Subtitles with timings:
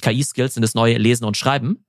[0.00, 1.84] KI-Skills sind das neue Lesen und Schreiben.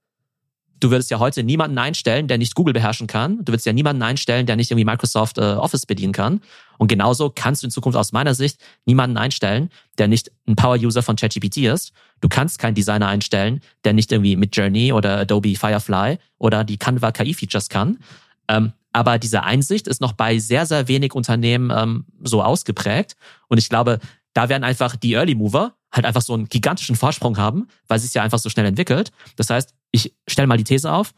[0.81, 3.45] Du würdest ja heute niemanden einstellen, der nicht Google beherrschen kann.
[3.45, 6.41] Du würdest ja niemanden einstellen, der nicht irgendwie Microsoft äh, Office bedienen kann.
[6.79, 9.69] Und genauso kannst du in Zukunft aus meiner Sicht niemanden einstellen,
[9.99, 11.93] der nicht ein Power-User von ChatGPT ist.
[12.19, 16.77] Du kannst keinen Designer einstellen, der nicht irgendwie mit Journey oder Adobe Firefly oder die
[16.77, 17.99] Canva KI-Features kann.
[18.47, 23.15] Ähm, aber diese Einsicht ist noch bei sehr, sehr wenig Unternehmen ähm, so ausgeprägt.
[23.47, 23.99] Und ich glaube,
[24.33, 28.13] da werden einfach die Early Mover halt einfach so einen gigantischen Vorsprung haben, weil es
[28.13, 29.11] ja einfach so schnell entwickelt.
[29.35, 31.13] Das heißt, ich stelle mal die These auf,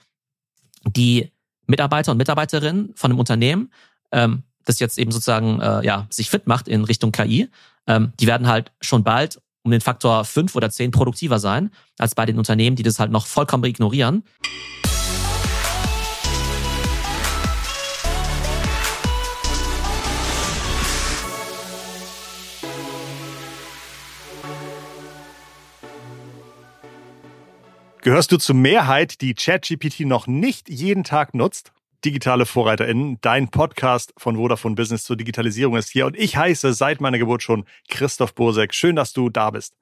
[0.85, 1.31] die
[1.67, 3.71] Mitarbeiter und Mitarbeiterinnen von einem Unternehmen,
[4.11, 7.49] ähm, das jetzt eben sozusagen äh, ja sich fit macht in Richtung KI,
[7.87, 12.15] ähm, die werden halt schon bald um den Faktor fünf oder zehn produktiver sein als
[12.15, 14.23] bei den Unternehmen, die das halt noch vollkommen ignorieren.
[28.03, 31.71] Gehörst du zur Mehrheit, die ChatGPT noch nicht jeden Tag nutzt?
[32.03, 36.99] Digitale VorreiterInnen, dein Podcast von Vodafone Business zur Digitalisierung ist hier und ich heiße seit
[36.99, 38.73] meiner Geburt schon Christoph Bursek.
[38.73, 39.77] Schön, dass du da bist.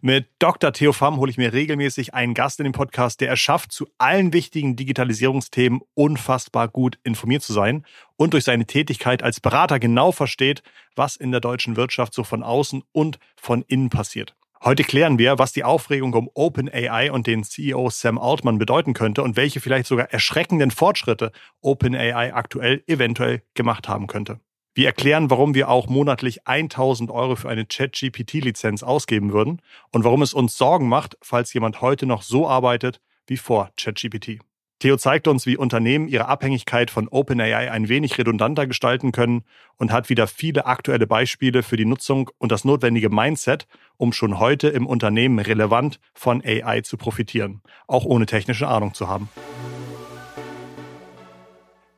[0.00, 0.72] Mit Dr.
[0.72, 3.86] Theo Pham hole ich mir regelmäßig einen Gast in den Podcast, der es schafft, zu
[3.98, 10.10] allen wichtigen Digitalisierungsthemen unfassbar gut informiert zu sein und durch seine Tätigkeit als Berater genau
[10.10, 10.64] versteht,
[10.96, 14.34] was in der deutschen Wirtschaft so von außen und von innen passiert.
[14.62, 19.22] Heute klären wir, was die Aufregung um OpenAI und den CEO Sam Altman bedeuten könnte
[19.22, 24.38] und welche vielleicht sogar erschreckenden Fortschritte OpenAI aktuell eventuell gemacht haben könnte.
[24.74, 30.20] Wir erklären, warum wir auch monatlich 1000 Euro für eine ChatGPT-Lizenz ausgeben würden und warum
[30.20, 34.40] es uns Sorgen macht, falls jemand heute noch so arbeitet wie vor ChatGPT.
[34.80, 39.44] Theo zeigt uns, wie Unternehmen ihre Abhängigkeit von OpenAI ein wenig redundanter gestalten können
[39.76, 43.66] und hat wieder viele aktuelle Beispiele für die Nutzung und das notwendige Mindset,
[43.98, 49.06] um schon heute im Unternehmen relevant von AI zu profitieren, auch ohne technische Ahnung zu
[49.06, 49.28] haben.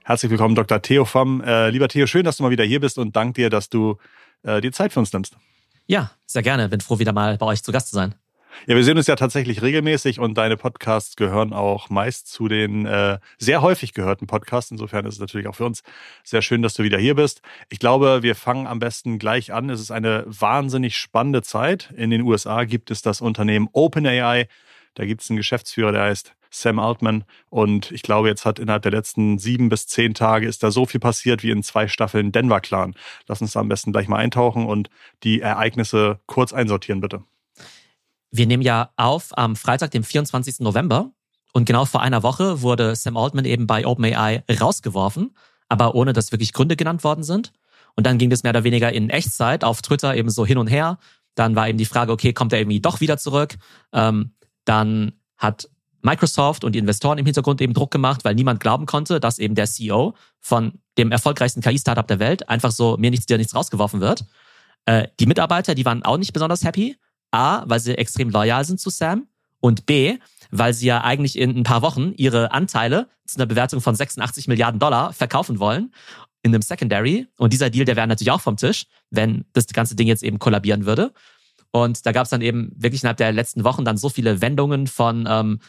[0.02, 0.82] Herzlich willkommen, Dr.
[0.82, 1.40] Theo Pham.
[1.40, 3.98] Äh, lieber Theo, schön, dass du mal wieder hier bist und dank dir, dass du
[4.42, 5.36] äh, dir Zeit für uns nimmst.
[5.86, 6.68] Ja, sehr gerne.
[6.68, 8.16] Bin froh, wieder mal bei euch zu Gast zu sein.
[8.66, 12.86] Ja, wir sehen uns ja tatsächlich regelmäßig und deine Podcasts gehören auch meist zu den
[12.86, 14.70] äh, sehr häufig gehörten Podcasts.
[14.70, 15.82] Insofern ist es natürlich auch für uns
[16.22, 17.42] sehr schön, dass du wieder hier bist.
[17.70, 19.70] Ich glaube, wir fangen am besten gleich an.
[19.70, 21.92] Es ist eine wahnsinnig spannende Zeit.
[21.96, 24.46] In den USA gibt es das Unternehmen OpenAI.
[24.94, 27.24] Da gibt es einen Geschäftsführer, der heißt Sam Altman.
[27.48, 30.86] Und ich glaube, jetzt hat innerhalb der letzten sieben bis zehn Tage ist da so
[30.86, 32.94] viel passiert wie in zwei Staffeln Denver Clan.
[33.26, 34.90] Lass uns da am besten gleich mal eintauchen und
[35.24, 37.24] die Ereignisse kurz einsortieren, bitte.
[38.32, 40.60] Wir nehmen ja auf am Freitag, dem 24.
[40.60, 41.12] November.
[41.52, 45.36] Und genau vor einer Woche wurde Sam Altman eben bei OpenAI rausgeworfen,
[45.68, 47.52] aber ohne dass wirklich Gründe genannt worden sind.
[47.94, 50.68] Und dann ging das mehr oder weniger in Echtzeit auf Twitter eben so hin und
[50.68, 50.98] her.
[51.34, 53.56] Dann war eben die Frage, okay, kommt er irgendwie doch wieder zurück?
[53.92, 54.32] Ähm,
[54.64, 55.68] dann hat
[56.00, 59.54] Microsoft und die Investoren im Hintergrund eben Druck gemacht, weil niemand glauben konnte, dass eben
[59.54, 64.00] der CEO von dem erfolgreichsten KI-Startup der Welt einfach so mir nichts, dir nichts rausgeworfen
[64.00, 64.24] wird.
[64.86, 66.96] Äh, die Mitarbeiter, die waren auch nicht besonders happy.
[67.32, 69.26] A, weil sie extrem loyal sind zu Sam
[69.60, 70.18] und B,
[70.50, 74.48] weil sie ja eigentlich in ein paar Wochen ihre Anteile zu einer Bewertung von 86
[74.48, 75.92] Milliarden Dollar verkaufen wollen
[76.42, 77.26] in einem Secondary.
[77.38, 80.38] Und dieser Deal, der wäre natürlich auch vom Tisch, wenn das ganze Ding jetzt eben
[80.38, 81.12] kollabieren würde.
[81.70, 84.86] Und da gab es dann eben wirklich innerhalb der letzten Wochen dann so viele Wendungen
[84.86, 85.60] von ähm,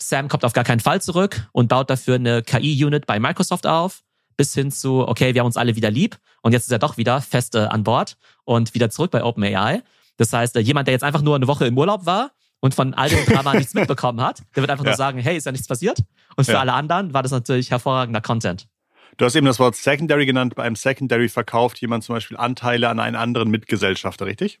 [0.00, 4.02] Sam kommt auf gar keinen Fall zurück und baut dafür eine KI-Unit bei Microsoft auf,
[4.36, 6.96] bis hin zu, okay, wir haben uns alle wieder lieb und jetzt ist er doch
[6.96, 9.82] wieder fest äh, an Bord und wieder zurück bei OpenAI.
[10.20, 12.92] Das heißt, äh, jemand, der jetzt einfach nur eine Woche im Urlaub war und von
[12.92, 14.90] all dem Drama nichts mitbekommen hat, der wird einfach ja.
[14.90, 16.00] nur sagen, hey, ist ja nichts passiert.
[16.36, 16.60] Und für ja.
[16.60, 18.68] alle anderen war das natürlich hervorragender Content.
[19.16, 20.54] Du hast eben das Wort Secondary genannt.
[20.56, 24.60] Bei einem Secondary verkauft jemand zum Beispiel Anteile an einen anderen Mitgesellschafter, richtig?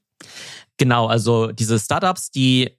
[0.78, 2.70] Genau, also diese Startups, die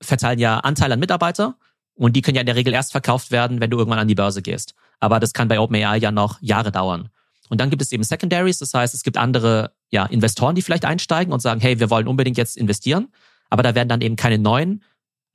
[0.00, 1.56] verteilen ja Anteile an Mitarbeiter
[1.94, 4.14] und die können ja in der Regel erst verkauft werden, wenn du irgendwann an die
[4.14, 4.76] Börse gehst.
[5.00, 7.10] Aber das kann bei OpenAI ja noch Jahre dauern.
[7.48, 10.84] Und dann gibt es eben Secondaries, das heißt, es gibt andere ja, Investoren, die vielleicht
[10.84, 13.08] einsteigen und sagen, hey, wir wollen unbedingt jetzt investieren,
[13.50, 14.82] aber da werden dann eben keine neuen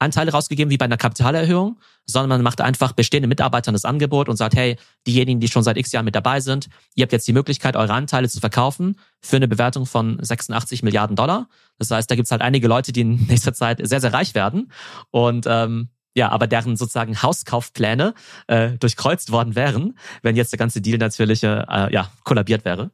[0.02, 4.36] Anteile rausgegeben wie bei einer Kapitalerhöhung, sondern man macht einfach bestehenden Mitarbeitern das Angebot und
[4.36, 7.34] sagt, hey, diejenigen, die schon seit x Jahren mit dabei sind, ihr habt jetzt die
[7.34, 11.48] Möglichkeit, eure Anteile zu verkaufen für eine Bewertung von 86 Milliarden Dollar.
[11.78, 14.34] Das heißt, da gibt es halt einige Leute, die in nächster Zeit sehr, sehr reich
[14.34, 14.72] werden
[15.12, 18.14] und ähm, ja, aber deren sozusagen Hauskaufpläne
[18.48, 22.92] äh, durchkreuzt worden wären, wenn jetzt der ganze Deal natürlich äh, ja, kollabiert wäre.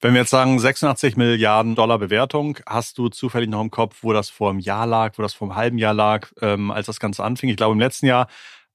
[0.00, 4.12] Wenn wir jetzt sagen 86 Milliarden Dollar Bewertung, hast du zufällig noch im Kopf, wo
[4.12, 6.98] das vor einem Jahr lag, wo das vor einem halben Jahr lag, ähm, als das
[6.98, 7.48] Ganze anfing?
[7.48, 8.26] Ich glaube, im letzten Jahr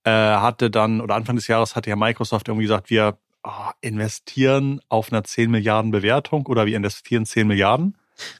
[0.05, 3.51] äh, hatte dann, oder Anfang des Jahres hatte ja Microsoft irgendwie gesagt, wir oh,
[3.81, 7.97] investieren auf einer 10 Milliarden Bewertung oder wir investieren 10 Milliarden.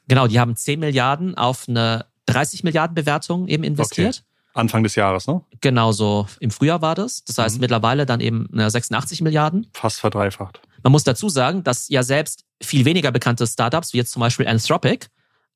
[0.07, 4.23] Genau, die haben 10 Milliarden auf eine 30 Milliarden Bewertungen eben investiert.
[4.23, 4.36] Okay.
[4.57, 5.41] Anfang des Jahres, ne?
[5.61, 6.27] Genau so.
[6.39, 7.23] Im Frühjahr war das.
[7.25, 7.61] Das heißt mhm.
[7.61, 9.67] mittlerweile dann eben 86 Milliarden.
[9.73, 10.61] Fast verdreifacht.
[10.83, 14.47] Man muss dazu sagen, dass ja selbst viel weniger bekannte Startups, wie jetzt zum Beispiel
[14.47, 15.07] Anthropic,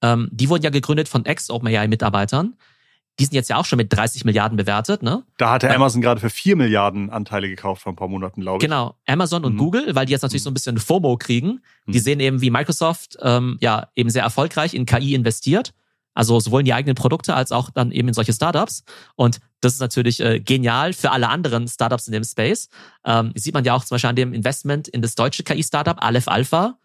[0.01, 2.55] ähm, die wurden ja gegründet von Ex-OpenAI-Mitarbeitern.
[3.19, 5.23] Die sind jetzt ja auch schon mit 30 Milliarden bewertet, ne?
[5.37, 8.61] Da hatte Amazon gerade für 4 Milliarden Anteile gekauft vor ein paar Monaten, glaube ich.
[8.61, 8.95] Genau.
[9.05, 9.57] Amazon und mhm.
[9.57, 10.45] Google, weil die jetzt natürlich mhm.
[10.45, 11.61] so ein bisschen FOMO kriegen.
[11.87, 12.03] Die mhm.
[12.03, 15.73] sehen eben, wie Microsoft ähm, ja eben sehr erfolgreich in KI investiert
[16.13, 18.83] also sowohl in die eigenen Produkte als auch dann eben in solche Startups.
[19.15, 22.69] Und das ist natürlich äh, genial für alle anderen Startups in dem Space.
[23.05, 26.27] Ähm, sieht man ja auch zum Beispiel an dem Investment in das deutsche KI-Startup Aleph
[26.27, 26.77] Alpha.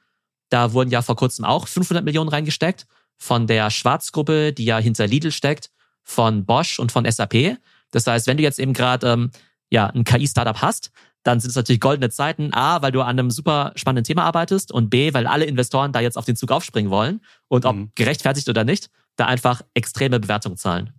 [0.49, 2.87] Da wurden ja vor kurzem auch 500 Millionen reingesteckt
[3.19, 5.71] von der Schwarzgruppe, die ja hinter Lidl steckt,
[6.03, 7.59] von Bosch und von SAP.
[7.91, 9.31] Das heißt, wenn du jetzt eben gerade ähm,
[9.71, 10.91] ja ein KI-Startup hast,
[11.25, 12.55] dann sind es natürlich goldene Zeiten.
[12.55, 16.01] A, weil du an einem super spannenden Thema arbeitest und B, weil alle Investoren da
[16.01, 17.91] jetzt auf den Zug aufspringen wollen und ob mhm.
[17.97, 20.93] gerechtfertigt oder nicht, da einfach extreme Bewertungen zahlen.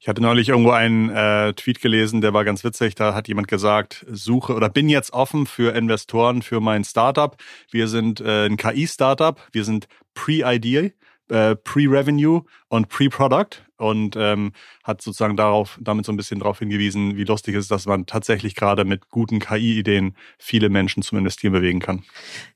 [0.00, 2.94] Ich hatte neulich irgendwo einen äh, Tweet gelesen, der war ganz witzig.
[2.94, 7.36] Da hat jemand gesagt, suche oder bin jetzt offen für Investoren für mein Startup.
[7.70, 10.94] Wir sind äh, ein KI-Startup, wir sind pre-ID,
[11.28, 14.52] äh, pre-Revenue und pre-Product und ähm,
[14.84, 18.06] hat sozusagen darauf, damit so ein bisschen darauf hingewiesen, wie lustig es ist, dass man
[18.06, 22.04] tatsächlich gerade mit guten KI-Ideen viele Menschen zum Investieren bewegen kann.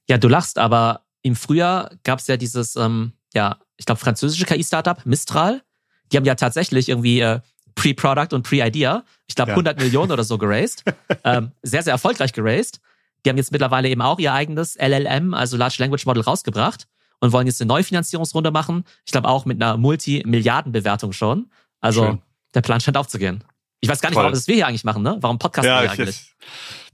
[0.09, 4.45] Ja, du lachst, aber im Frühjahr gab es ja dieses ähm, ja, ich glaube, französische
[4.45, 5.63] KI-Startup, Mistral.
[6.13, 7.41] Die haben ja tatsächlich irgendwie äh,
[7.75, 9.55] Pre-Product und Pre-Idea, ich glaube, ja.
[9.55, 10.85] 100 Millionen oder so geraced.
[11.25, 12.81] ähm, sehr, sehr erfolgreich geraced.
[13.25, 16.87] Die haben jetzt mittlerweile eben auch ihr eigenes LLM, also Large Language Model, rausgebracht
[17.21, 18.85] und wollen jetzt eine Neufinanzierungsrunde machen.
[19.07, 21.51] Ich glaube auch mit einer Multimilliardenbewertung schon.
[21.81, 22.23] Also Schön.
[22.55, 23.45] der Plan scheint aufzugehen.
[23.85, 24.23] Ich weiß gar nicht, Toll.
[24.23, 25.19] warum das wir hier eigentlich machen, ne?
[25.21, 26.35] Warum podcasten ja, wir eigentlich?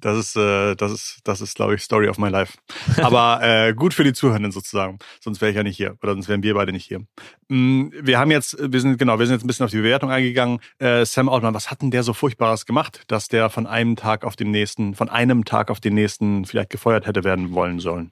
[0.01, 2.59] Das ist, äh, das ist, das ist, glaube ich, Story of my life.
[3.01, 4.99] Aber äh, gut für die Zuhörenden sozusagen.
[5.21, 5.97] Sonst wäre ich ja nicht hier.
[6.03, 7.01] Oder sonst wären wir beide nicht hier.
[7.49, 10.11] Mm, wir haben jetzt, wir sind, genau, wir sind jetzt ein bisschen auf die Bewertung
[10.11, 10.59] eingegangen.
[10.79, 14.25] Äh, Sam Altman, was hat denn der so Furchtbares gemacht, dass der von einem Tag
[14.25, 18.11] auf den nächsten, von einem Tag auf den nächsten vielleicht gefeuert hätte werden wollen sollen?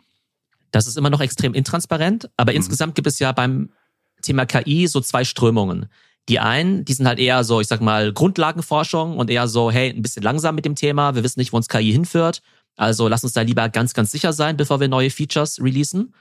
[0.71, 2.59] Das ist immer noch extrem intransparent, aber mhm.
[2.59, 3.71] insgesamt gibt es ja beim
[4.23, 5.89] Thema KI so zwei Strömungen.
[6.29, 9.91] Die einen, die sind halt eher so, ich sag mal, Grundlagenforschung und eher so, hey,
[9.91, 12.43] ein bisschen langsam mit dem Thema, wir wissen nicht, wo uns KI hinführt.
[12.77, 16.15] Also lass uns da lieber ganz, ganz sicher sein, bevor wir neue Features releasen.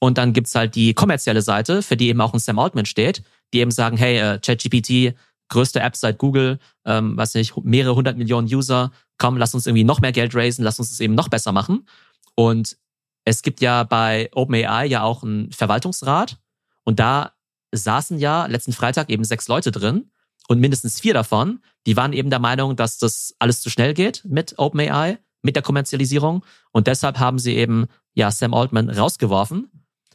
[0.00, 3.22] Und dann gibt's halt die kommerzielle Seite, für die eben auch ein Sam Altman steht,
[3.52, 5.14] die eben sagen, hey, äh, ChatGPT,
[5.48, 9.84] größte App seit Google, ähm, weiß nicht, mehrere hundert Millionen User, komm, lass uns irgendwie
[9.84, 11.86] noch mehr Geld raisen, lass uns es eben noch besser machen.
[12.34, 12.76] Und
[13.24, 16.38] es gibt ja bei OpenAI ja auch einen Verwaltungsrat
[16.84, 17.33] und da
[17.76, 20.10] saßen ja letzten Freitag eben sechs Leute drin
[20.48, 24.22] und mindestens vier davon, die waren eben der Meinung, dass das alles zu schnell geht
[24.24, 29.70] mit OpenAI, mit der Kommerzialisierung und deshalb haben sie eben ja Sam Altman rausgeworfen,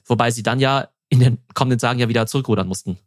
[0.06, 2.98] wobei sie dann ja in den kommenden Tagen ja wieder zurückrudern mussten.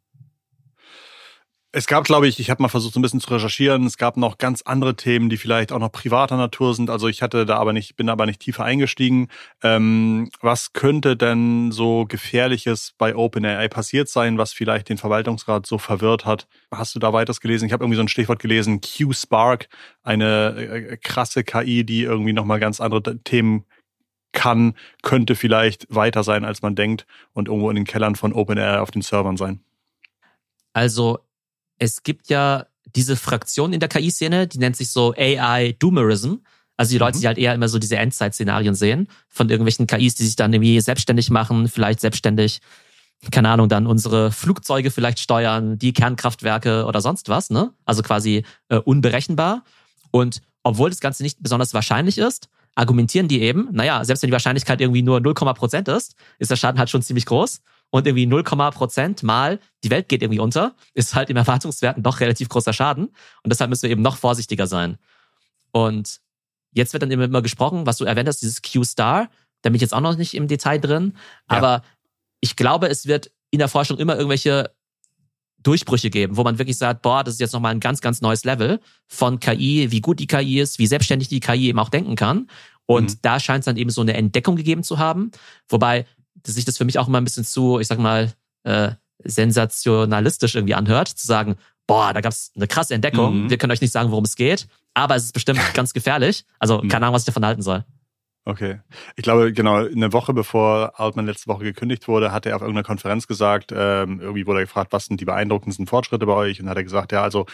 [1.74, 3.86] Es gab, glaube ich, ich habe mal versucht, so ein bisschen zu recherchieren.
[3.86, 6.90] Es gab noch ganz andere Themen, die vielleicht auch noch privater Natur sind.
[6.90, 9.28] Also ich hatte da aber nicht, bin aber nicht tiefer eingestiegen.
[9.62, 15.78] Ähm, was könnte denn so Gefährliches bei OpenAI passiert sein, was vielleicht den Verwaltungsrat so
[15.78, 16.46] verwirrt hat?
[16.70, 17.64] Hast du da weiteres gelesen?
[17.64, 19.68] Ich habe irgendwie so ein Stichwort gelesen, Q-Spark,
[20.02, 23.64] eine äh, krasse KI, die irgendwie nochmal ganz andere Themen
[24.32, 28.78] kann, könnte vielleicht weiter sein, als man denkt und irgendwo in den Kellern von OpenAI
[28.78, 29.60] auf den Servern sein.
[30.74, 31.18] Also
[31.82, 36.36] es gibt ja diese Fraktion in der KI-Szene, die nennt sich so AI Doomerism.
[36.76, 37.20] Also die Leute, mhm.
[37.20, 40.80] die halt eher immer so diese Endzeit-Szenarien sehen von irgendwelchen KIs, die sich dann irgendwie
[40.80, 42.60] selbstständig machen, vielleicht selbstständig,
[43.32, 47.72] keine Ahnung, dann unsere Flugzeuge vielleicht steuern, die Kernkraftwerke oder sonst was, ne?
[47.84, 49.64] Also quasi äh, unberechenbar.
[50.12, 54.32] Und obwohl das Ganze nicht besonders wahrscheinlich ist, argumentieren die eben, naja, selbst wenn die
[54.32, 57.60] Wahrscheinlichkeit irgendwie nur 0, Prozent ist, ist der Schaden halt schon ziemlich groß
[57.92, 62.20] und irgendwie 0, Prozent mal die Welt geht irgendwie unter, ist halt im Erwartungswerten doch
[62.20, 63.08] relativ großer Schaden.
[63.42, 64.96] Und deshalb müssen wir eben noch vorsichtiger sein.
[65.72, 66.20] Und
[66.72, 69.28] jetzt wird dann immer gesprochen, was du erwähnt hast, dieses Q-Star.
[69.60, 71.12] Da bin ich jetzt auch noch nicht im Detail drin.
[71.50, 71.58] Ja.
[71.58, 71.82] Aber
[72.40, 74.70] ich glaube, es wird in der Forschung immer irgendwelche
[75.58, 78.44] Durchbrüche geben, wo man wirklich sagt, boah, das ist jetzt nochmal ein ganz, ganz neues
[78.44, 82.16] Level von KI, wie gut die KI ist, wie selbstständig die KI eben auch denken
[82.16, 82.48] kann.
[82.86, 83.18] Und mhm.
[83.20, 85.30] da scheint es dann eben so eine Entdeckung gegeben zu haben.
[85.68, 86.06] Wobei
[86.46, 88.32] sich das für mich auch immer ein bisschen zu, ich sag mal,
[88.64, 88.92] äh,
[89.24, 93.44] sensationalistisch irgendwie anhört, zu sagen, boah, da gab's eine krasse Entdeckung.
[93.44, 93.50] Mhm.
[93.50, 96.44] Wir können euch nicht sagen, worum es geht, aber es ist bestimmt ganz gefährlich.
[96.58, 96.88] Also mhm.
[96.88, 97.84] keine Ahnung, was ich davon halten soll.
[98.44, 98.80] Okay.
[99.14, 102.84] Ich glaube, genau, eine Woche bevor Altman letzte Woche gekündigt wurde, hat er auf irgendeiner
[102.84, 106.60] Konferenz gesagt, ähm, irgendwie wurde er gefragt, was sind die beeindruckendsten Fortschritte bei euch?
[106.60, 107.46] Und hat er gesagt, ja, also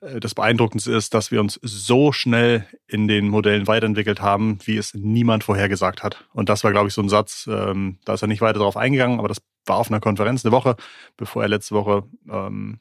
[0.00, 4.94] das Beeindruckendste ist, dass wir uns so schnell in den Modellen weiterentwickelt haben, wie es
[4.94, 6.24] niemand vorhergesagt hat.
[6.32, 8.76] Und das war, glaube ich, so ein Satz, ähm, da ist er nicht weiter darauf
[8.76, 10.76] eingegangen, aber das war auf einer Konferenz eine Woche,
[11.16, 12.80] bevor er letzte Woche ähm,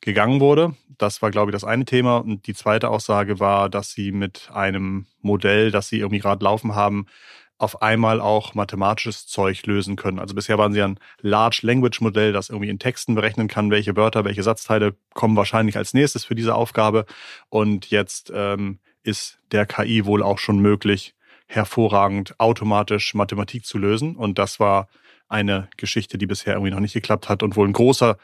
[0.00, 0.74] gegangen wurde.
[0.98, 2.18] Das war, glaube ich, das eine Thema.
[2.18, 6.74] Und die zweite Aussage war, dass sie mit einem Modell, das sie irgendwie gerade laufen
[6.74, 7.06] haben,
[7.62, 10.18] auf einmal auch mathematisches Zeug lösen können.
[10.18, 13.96] Also bisher waren sie ein Large Language Modell, das irgendwie in Texten berechnen kann, welche
[13.96, 17.06] Wörter, welche Satzteile kommen wahrscheinlich als nächstes für diese Aufgabe.
[17.50, 21.14] Und jetzt ähm, ist der KI wohl auch schon möglich,
[21.46, 24.16] hervorragend automatisch Mathematik zu lösen.
[24.16, 24.88] Und das war
[25.28, 28.18] eine Geschichte, die bisher irgendwie noch nicht geklappt hat und wohl ein großer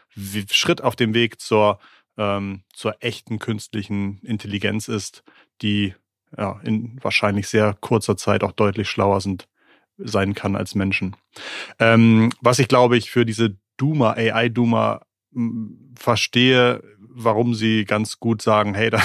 [0.51, 1.79] Schritt auf dem Weg zur,
[2.17, 5.23] ähm, zur echten künstlichen Intelligenz ist,
[5.63, 5.95] die
[6.37, 9.49] ja, in wahrscheinlich sehr kurzer Zeit auch deutlich schlauer sind,
[9.99, 11.17] sein kann als Menschen.
[11.79, 15.03] Ähm, was ich glaube ich für diese Duma, AI Duma
[15.97, 19.03] verstehe, warum sie ganz gut sagen, hey, da,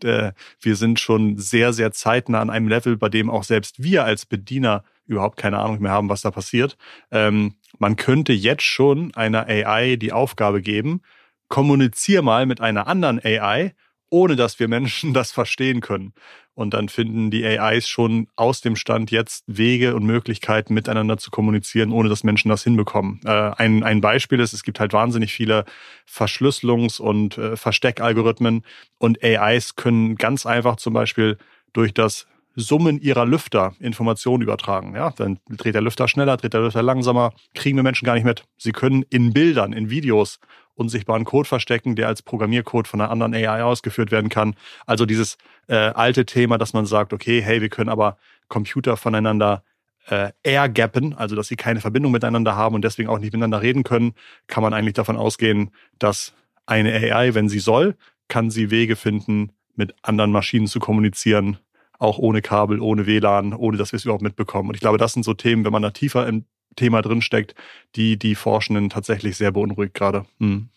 [0.00, 4.04] da, wir sind schon sehr, sehr zeitnah an einem Level, bei dem auch selbst wir
[4.04, 6.76] als Bediener überhaupt keine Ahnung mehr haben, was da passiert.
[7.10, 11.02] Ähm, man könnte jetzt schon einer AI die Aufgabe geben,
[11.48, 13.74] kommunizier mal mit einer anderen AI
[14.10, 16.12] ohne dass wir Menschen das verstehen können.
[16.54, 21.30] Und dann finden die AIs schon aus dem Stand jetzt Wege und Möglichkeiten, miteinander zu
[21.30, 23.20] kommunizieren, ohne dass Menschen das hinbekommen.
[23.26, 25.66] Äh, ein, ein Beispiel ist, es gibt halt wahnsinnig viele
[26.08, 28.64] Verschlüsselungs- und äh, Versteckalgorithmen
[28.96, 31.36] und AIs können ganz einfach zum Beispiel
[31.74, 34.94] durch das Summen ihrer Lüfter Informationen übertragen.
[34.96, 38.24] Ja, dann dreht der Lüfter schneller, dreht der Lüfter langsamer, kriegen wir Menschen gar nicht
[38.24, 38.44] mit.
[38.56, 40.40] Sie können in Bildern, in Videos
[40.76, 44.54] unsichtbaren Code verstecken, der als Programmiercode von einer anderen AI ausgeführt werden kann.
[44.86, 48.18] Also dieses äh, alte Thema, dass man sagt, okay, hey, wir können aber
[48.48, 49.64] Computer voneinander
[50.08, 53.82] äh, airgappen, also dass sie keine Verbindung miteinander haben und deswegen auch nicht miteinander reden
[53.82, 54.14] können,
[54.46, 56.34] kann man eigentlich davon ausgehen, dass
[56.66, 57.96] eine AI, wenn sie soll,
[58.28, 61.58] kann sie Wege finden, mit anderen Maschinen zu kommunizieren,
[61.98, 64.68] auch ohne Kabel, ohne WLAN, ohne dass wir es überhaupt mitbekommen.
[64.68, 66.44] Und ich glaube, das sind so Themen, wenn man da tiefer im
[66.76, 67.54] Thema drinsteckt,
[67.94, 70.26] die die Forschenden tatsächlich sehr beunruhigt gerade.
[70.38, 70.68] Hm.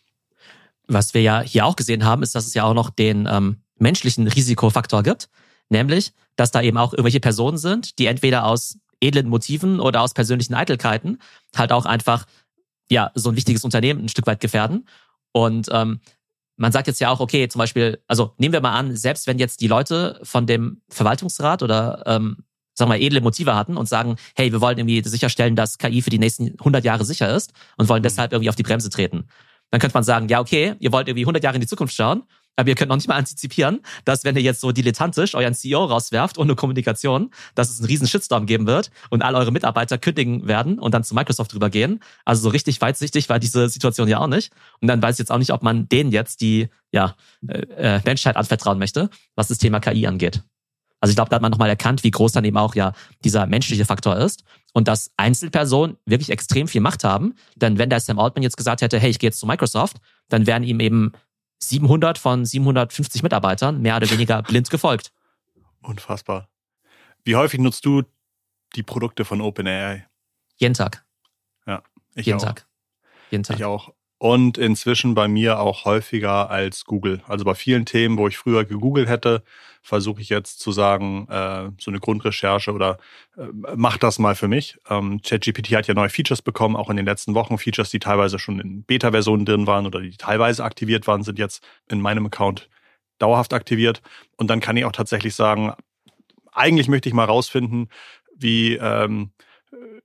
[0.87, 3.57] Was wir ja hier auch gesehen haben, ist, dass es ja auch noch den ähm,
[3.77, 5.29] menschlichen Risikofaktor gibt,
[5.69, 10.13] nämlich, dass da eben auch irgendwelche Personen sind, die entweder aus edlen Motiven oder aus
[10.13, 11.19] persönlichen Eitelkeiten
[11.55, 12.25] halt auch einfach
[12.89, 14.87] ja so ein wichtiges Unternehmen ein Stück weit gefährden.
[15.31, 15.99] Und ähm,
[16.57, 19.39] man sagt jetzt ja auch, okay, zum Beispiel, also nehmen wir mal an, selbst wenn
[19.39, 22.43] jetzt die Leute von dem Verwaltungsrat oder ähm,
[22.79, 26.09] sagen wir, edle Motive hatten und sagen, hey, wir wollen irgendwie sicherstellen, dass KI für
[26.09, 28.03] die nächsten 100 Jahre sicher ist und wollen mhm.
[28.03, 29.25] deshalb irgendwie auf die Bremse treten.
[29.69, 32.23] Dann könnte man sagen, ja, okay, ihr wollt irgendwie 100 Jahre in die Zukunft schauen,
[32.55, 35.85] aber ihr könnt noch nicht mal antizipieren, dass wenn ihr jetzt so dilettantisch euren CEO
[35.85, 40.47] rauswerft ohne Kommunikation, dass es einen riesen Shitstorm geben wird und all eure Mitarbeiter kündigen
[40.47, 42.01] werden und dann zu Microsoft drüber gehen.
[42.25, 44.51] Also so richtig weitsichtig war diese Situation ja auch nicht.
[44.81, 47.15] Und dann weiß ich jetzt auch nicht, ob man denen jetzt die ja,
[47.47, 50.43] äh, äh Menschheit anvertrauen möchte, was das Thema KI angeht.
[50.99, 53.45] Also ich glaube, da hat man nochmal erkannt, wie groß dann eben auch ja dieser
[53.45, 57.35] menschliche Faktor ist und dass Einzelpersonen wirklich extrem viel Macht haben.
[57.55, 60.45] Denn wenn der Sam Altman jetzt gesagt hätte, hey, ich gehe jetzt zu Microsoft, dann
[60.45, 61.13] wären ihm eben
[61.59, 65.11] 700 von 750 Mitarbeitern mehr oder weniger blind gefolgt.
[65.81, 66.49] Unfassbar.
[67.23, 68.03] Wie häufig nutzt du
[68.75, 70.07] die Produkte von OpenAI?
[70.57, 71.05] Jeden Tag.
[71.65, 71.83] Ja,
[72.15, 72.43] ich Jeden auch.
[72.43, 72.67] Tag.
[73.31, 73.57] Jeden Tag.
[73.57, 77.21] Ich auch und inzwischen bei mir auch häufiger als Google.
[77.27, 79.43] Also bei vielen Themen, wo ich früher gegoogelt hätte,
[79.81, 82.97] versuche ich jetzt zu sagen, äh, so eine Grundrecherche oder
[83.37, 84.77] äh, mach das mal für mich.
[84.89, 87.57] Ähm, ChatGPT hat ja neue Features bekommen, auch in den letzten Wochen.
[87.57, 91.65] Features, die teilweise schon in Beta-Versionen drin waren oder die teilweise aktiviert waren, sind jetzt
[91.87, 92.69] in meinem Account
[93.19, 94.01] dauerhaft aktiviert.
[94.35, 95.73] Und dann kann ich auch tatsächlich sagen,
[96.51, 97.87] eigentlich möchte ich mal rausfinden,
[98.35, 99.31] wie ähm,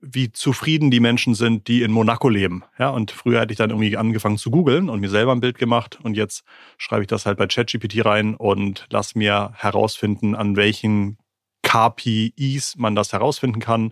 [0.01, 2.63] wie zufrieden die Menschen sind, die in Monaco leben.
[2.77, 5.57] Ja, und früher hätte ich dann irgendwie angefangen zu googeln und mir selber ein Bild
[5.57, 6.43] gemacht und jetzt
[6.77, 11.17] schreibe ich das halt bei ChatGPT rein und lass mir herausfinden, an welchen
[11.63, 13.91] KPIs man das herausfinden kann,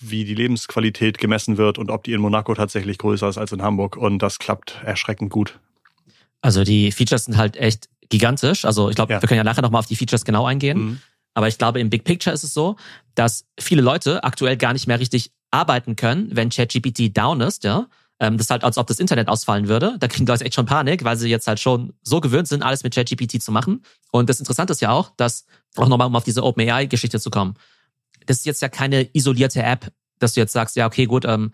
[0.00, 3.62] wie die Lebensqualität gemessen wird und ob die in Monaco tatsächlich größer ist als in
[3.62, 5.58] Hamburg und das klappt erschreckend gut.
[6.40, 8.64] Also die Features sind halt echt gigantisch.
[8.64, 9.22] Also ich glaube, ja.
[9.22, 10.78] wir können ja nachher nochmal auf die Features genau eingehen.
[10.78, 11.00] Mhm.
[11.34, 12.76] Aber ich glaube, im Big Picture ist es so,
[13.14, 17.88] dass viele Leute aktuell gar nicht mehr richtig arbeiten können, wenn ChatGPT down ist, ja.
[18.20, 19.96] Ähm, das ist halt, als ob das Internet ausfallen würde.
[19.98, 22.84] Da kriegen Leute echt schon Panik, weil sie jetzt halt schon so gewöhnt sind, alles
[22.84, 23.82] mit ChatGPT zu machen.
[24.12, 27.54] Und das Interessante ist ja auch, dass, auch nochmal um auf diese OpenAI-Geschichte zu kommen,
[28.26, 31.52] das ist jetzt ja keine isolierte App, dass du jetzt sagst, ja, okay, gut, ähm,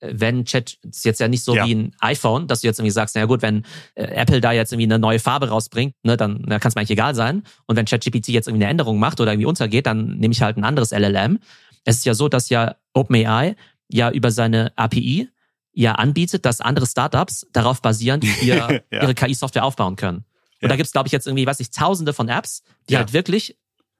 [0.00, 1.66] wenn Chat ist jetzt ja nicht so ja.
[1.66, 3.64] wie ein iPhone, dass du jetzt irgendwie sagst, na gut, wenn
[3.94, 6.90] äh, Apple da jetzt irgendwie eine neue Farbe rausbringt, ne, dann kann es mir eigentlich
[6.90, 7.42] egal sein.
[7.66, 10.56] Und wenn ChatGPT jetzt irgendwie eine Änderung macht oder irgendwie untergeht, dann nehme ich halt
[10.56, 11.40] ein anderes LLM.
[11.84, 13.56] Es ist ja so, dass ja OpenAI
[13.88, 15.28] ja über seine API
[15.72, 19.02] ja anbietet, dass andere Startups darauf basierend ihr, ja.
[19.02, 20.24] ihre KI-Software aufbauen können.
[20.60, 23.00] Und da gibt's glaube ich, jetzt irgendwie, weiß ich, tausende von Apps, die ja.
[23.00, 23.56] halt wirklich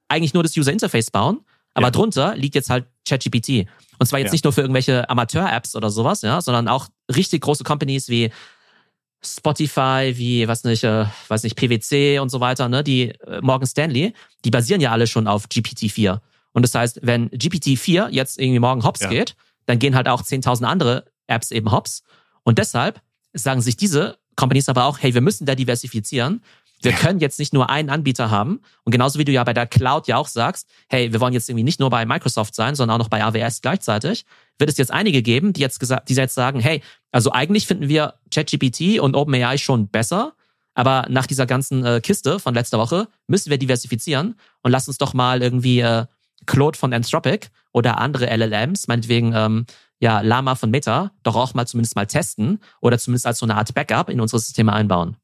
[0.08, 1.40] eigentlich nur das User Interface bauen.
[1.78, 1.90] Aber ja.
[1.92, 3.68] drunter liegt jetzt halt ChatGPT.
[3.98, 4.32] Und zwar jetzt ja.
[4.32, 8.30] nicht nur für irgendwelche Amateur-Apps oder sowas, ja, sondern auch richtig große Companies wie
[9.24, 13.66] Spotify, wie, was nicht, äh, weiß nicht, PwC und so weiter, ne, die äh, Morgan
[13.66, 14.12] Stanley,
[14.44, 16.20] die basieren ja alle schon auf GPT-4.
[16.52, 19.08] Und das heißt, wenn GPT-4 jetzt irgendwie morgen hops ja.
[19.08, 22.02] geht, dann gehen halt auch 10.000 andere Apps eben hops.
[22.42, 23.00] Und deshalb
[23.32, 26.42] sagen sich diese Companies aber auch, hey, wir müssen da diversifizieren.
[26.82, 26.96] Wir ja.
[26.96, 28.60] können jetzt nicht nur einen Anbieter haben.
[28.84, 31.48] Und genauso wie du ja bei der Cloud ja auch sagst, hey, wir wollen jetzt
[31.48, 34.24] irgendwie nicht nur bei Microsoft sein, sondern auch noch bei AWS gleichzeitig,
[34.58, 36.82] wird es jetzt einige geben, die jetzt gesagt, die jetzt sagen, hey,
[37.12, 40.34] also eigentlich finden wir ChatGPT und OpenAI schon besser,
[40.74, 44.98] aber nach dieser ganzen äh, Kiste von letzter Woche müssen wir diversifizieren und lass uns
[44.98, 46.06] doch mal irgendwie äh,
[46.46, 49.66] Claude von Anthropic oder andere LLMs, meinetwegen ähm,
[50.00, 53.56] ja Lama von Meta, doch auch mal zumindest mal testen oder zumindest als so eine
[53.56, 55.16] Art Backup in unsere Systeme einbauen.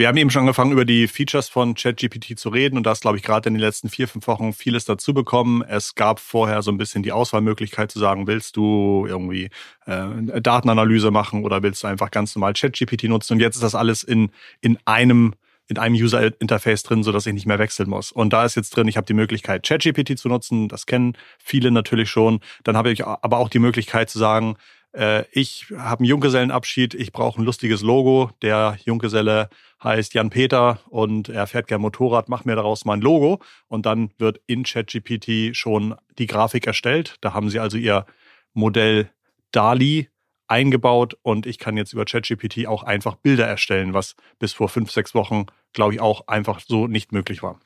[0.00, 3.18] Wir haben eben schon angefangen, über die Features von ChatGPT zu reden und das, glaube
[3.18, 5.60] ich, gerade in den letzten vier, fünf Wochen vieles dazu bekommen.
[5.60, 9.50] Es gab vorher so ein bisschen die Auswahlmöglichkeit zu sagen, willst du irgendwie
[9.84, 13.34] äh, Datenanalyse machen oder willst du einfach ganz normal ChatGPT nutzen?
[13.34, 14.30] Und jetzt ist das alles in,
[14.62, 15.34] in einem
[15.68, 18.10] in einem User-Interface drin, so dass ich nicht mehr wechseln muss.
[18.10, 20.66] Und da ist jetzt drin, ich habe die Möglichkeit, ChatGPT zu nutzen.
[20.66, 22.40] Das kennen viele natürlich schon.
[22.64, 24.56] Dann habe ich aber auch die Möglichkeit zu sagen,
[24.92, 28.30] äh, ich habe einen Junggesellenabschied, ich brauche ein lustiges Logo.
[28.42, 29.48] Der Junggeselle
[29.82, 33.40] heißt Jan Peter und er fährt gern Motorrad, mach mir daraus mal ein Logo.
[33.68, 37.16] Und dann wird in ChatGPT schon die Grafik erstellt.
[37.20, 38.06] Da haben sie also ihr
[38.52, 39.10] Modell
[39.52, 40.08] DALI
[40.48, 44.90] eingebaut und ich kann jetzt über ChatGPT auch einfach Bilder erstellen, was bis vor fünf,
[44.90, 47.60] sechs Wochen, glaube ich, auch einfach so nicht möglich war.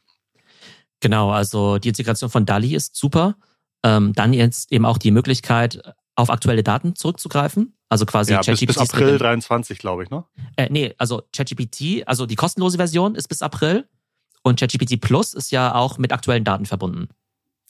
[1.00, 3.36] Genau, also die Integration von DALI ist super.
[3.82, 7.76] Ähm, dann jetzt eben auch die Möglichkeit, auf aktuelle Daten zurückzugreifen.
[7.88, 8.66] Also quasi ja, ChatGPT.
[8.66, 10.24] Bis, bis April 23, glaube ich, ne?
[10.56, 13.88] Äh, nee, also ChatGPT, also die kostenlose Version ist bis April
[14.42, 17.08] und ChatGPT Plus ist ja auch mit aktuellen Daten verbunden.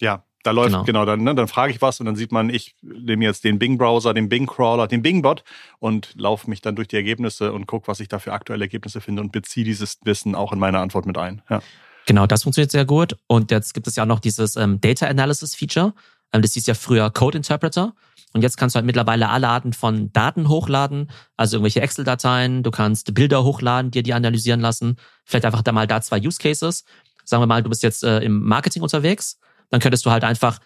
[0.00, 2.50] Ja, da läuft, genau, genau dann, ne, dann frage ich was und dann sieht man,
[2.50, 5.42] ich nehme jetzt den Bing-Browser, den Bing-Crawler, den Bing-Bot
[5.78, 9.00] und laufe mich dann durch die Ergebnisse und gucke, was ich da für aktuelle Ergebnisse
[9.00, 11.40] finde und beziehe dieses Wissen auch in meine Antwort mit ein.
[11.48, 11.62] Ja.
[12.06, 13.16] Genau, das funktioniert sehr gut.
[13.26, 15.94] Und jetzt gibt es ja auch noch dieses ähm, Data Analysis Feature.
[16.32, 17.94] Ähm, das hieß ja früher Code Interpreter.
[18.34, 22.70] Und jetzt kannst du halt mittlerweile alle Arten von Daten hochladen, also irgendwelche Excel-Dateien, du
[22.72, 24.96] kannst Bilder hochladen, dir die analysieren lassen.
[25.24, 26.84] Vielleicht einfach da mal da zwei Use Cases.
[27.24, 29.38] Sagen wir mal, du bist jetzt äh, im Marketing unterwegs,
[29.70, 30.58] dann könntest du halt einfach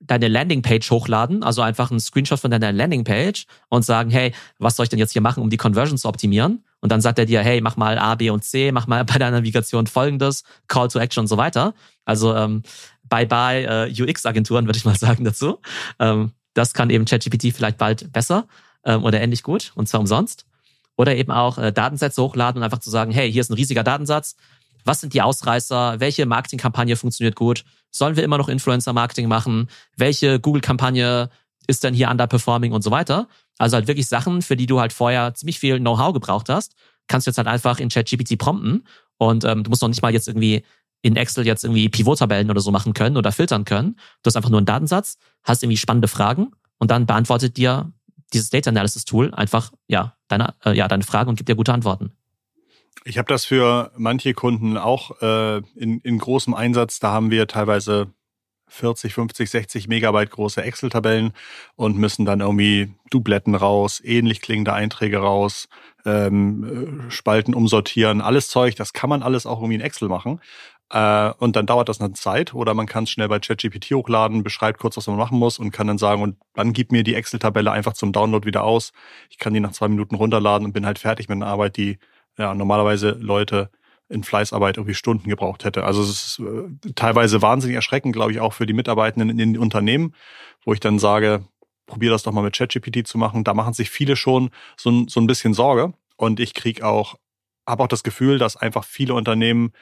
[0.00, 4.84] deine Landingpage hochladen, also einfach einen Screenshot von deiner Landingpage und sagen, hey, was soll
[4.84, 6.64] ich denn jetzt hier machen, um die Conversion zu optimieren?
[6.80, 9.18] Und dann sagt er dir, hey, mach mal A, B und C, mach mal bei
[9.18, 11.74] deiner Navigation folgendes, Call to Action und so weiter.
[12.04, 12.62] Also ähm,
[13.02, 15.60] bye-bye äh, UX-Agenturen, würde ich mal sagen dazu.
[15.98, 18.46] Ähm, das kann eben ChatGPT vielleicht bald besser
[18.84, 20.46] ähm, oder ähnlich gut und zwar umsonst.
[20.96, 23.82] Oder eben auch äh, Datensätze hochladen und einfach zu sagen, hey, hier ist ein riesiger
[23.82, 24.36] Datensatz.
[24.84, 26.00] Was sind die Ausreißer?
[26.00, 27.64] Welche Marketingkampagne funktioniert gut?
[27.90, 29.68] Sollen wir immer noch Influencer-Marketing machen?
[29.96, 31.30] Welche Google-Kampagne
[31.66, 33.28] ist denn hier underperforming und so weiter?
[33.58, 36.74] Also halt wirklich Sachen, für die du halt vorher ziemlich viel Know-how gebraucht hast,
[37.08, 38.84] kannst du jetzt halt einfach in ChatGPT prompten
[39.18, 40.64] und ähm, du musst noch nicht mal jetzt irgendwie
[41.02, 43.96] in Excel jetzt irgendwie Pivot-Tabellen oder so machen können oder filtern können.
[44.22, 47.92] Du hast einfach nur einen Datensatz, hast irgendwie spannende Fragen und dann beantwortet dir
[48.32, 51.72] dieses Data Analysis Tool einfach ja deine äh, ja deine Fragen und gibt dir gute
[51.72, 52.12] Antworten.
[53.04, 57.00] Ich habe das für manche Kunden auch äh, in, in großem Einsatz.
[57.00, 58.12] Da haben wir teilweise
[58.70, 61.32] 40, 50, 60 Megabyte große Excel-Tabellen
[61.76, 65.68] und müssen dann irgendwie Dubletten raus, ähnlich klingende Einträge raus,
[66.04, 68.76] ähm, äh, Spalten umsortieren, alles Zeug.
[68.76, 70.40] Das kann man alles auch irgendwie in Excel machen.
[70.90, 74.42] Äh, und dann dauert das eine Zeit oder man kann es schnell bei ChatGPT hochladen,
[74.42, 77.14] beschreibt kurz, was man machen muss und kann dann sagen, und dann gib mir die
[77.14, 78.92] Excel-Tabelle einfach zum Download wieder aus.
[79.30, 81.98] Ich kann die nach zwei Minuten runterladen und bin halt fertig mit einer Arbeit, die
[82.36, 83.70] ja normalerweise Leute
[84.08, 85.84] in Fleißarbeit irgendwie Stunden gebraucht hätte.
[85.84, 89.58] Also es ist äh, teilweise wahnsinnig erschreckend, glaube ich, auch für die Mitarbeitenden in den
[89.58, 90.14] Unternehmen,
[90.64, 91.44] wo ich dann sage,
[91.86, 93.44] probier das doch mal mit ChatGPT zu machen.
[93.44, 95.92] Da machen sich viele schon so, so ein bisschen Sorge.
[96.16, 97.14] Und ich krieg auch,
[97.66, 99.72] habe auch das Gefühl, dass einfach viele Unternehmen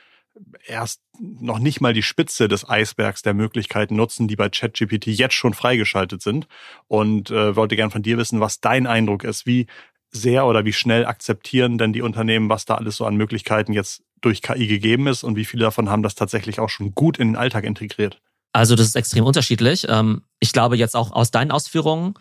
[0.66, 5.34] erst noch nicht mal die Spitze des Eisbergs der Möglichkeiten nutzen, die bei ChatGPT jetzt
[5.34, 6.46] schon freigeschaltet sind.
[6.86, 9.46] Und äh, wollte gern von dir wissen, was dein Eindruck ist.
[9.46, 9.66] Wie
[10.10, 14.02] sehr oder wie schnell akzeptieren denn die Unternehmen, was da alles so an Möglichkeiten jetzt
[14.20, 17.28] durch KI gegeben ist und wie viele davon haben das tatsächlich auch schon gut in
[17.28, 18.20] den Alltag integriert?
[18.52, 19.86] Also das ist extrem unterschiedlich.
[19.88, 22.14] Ähm, ich glaube jetzt auch aus deinen Ausführungen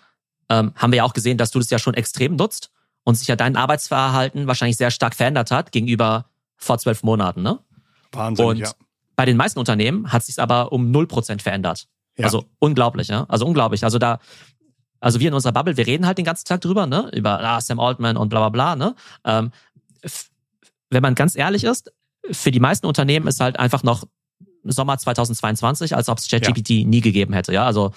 [0.50, 2.72] ähm, haben wir ja auch gesehen, dass du das ja schon extrem nutzt
[3.04, 6.26] und sich ja dein Arbeitsverhalten wahrscheinlich sehr stark verändert hat gegenüber
[6.58, 7.60] vor zwölf Monaten, ne?
[8.12, 8.72] Wahnsinn, und ja.
[9.16, 11.88] bei den meisten Unternehmen hat sich aber um 0% verändert.
[12.18, 12.26] Ja.
[12.26, 13.26] Also unglaublich, ja.
[13.30, 13.84] Also unglaublich.
[13.84, 14.20] Also da,
[15.00, 17.12] also wir in unserer Bubble, wir reden halt den ganzen Tag drüber, ne?
[17.14, 18.96] Über ah, Sam Altman und bla bla bla, ne?
[19.24, 19.52] Ähm,
[20.90, 21.92] wenn man ganz ehrlich ist,
[22.32, 24.06] für die meisten Unternehmen ist halt einfach noch
[24.64, 26.88] Sommer 2022, als ob es ChatGPT ja.
[26.88, 27.54] nie gegeben hätte.
[27.54, 27.94] Ja, also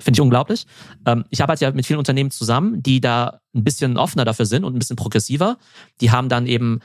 [0.00, 0.66] finde ich unglaublich.
[1.06, 4.64] Ähm, ich arbeite ja mit vielen Unternehmen zusammen, die da ein bisschen offener dafür sind
[4.64, 5.56] und ein bisschen progressiver.
[6.00, 6.80] Die haben dann eben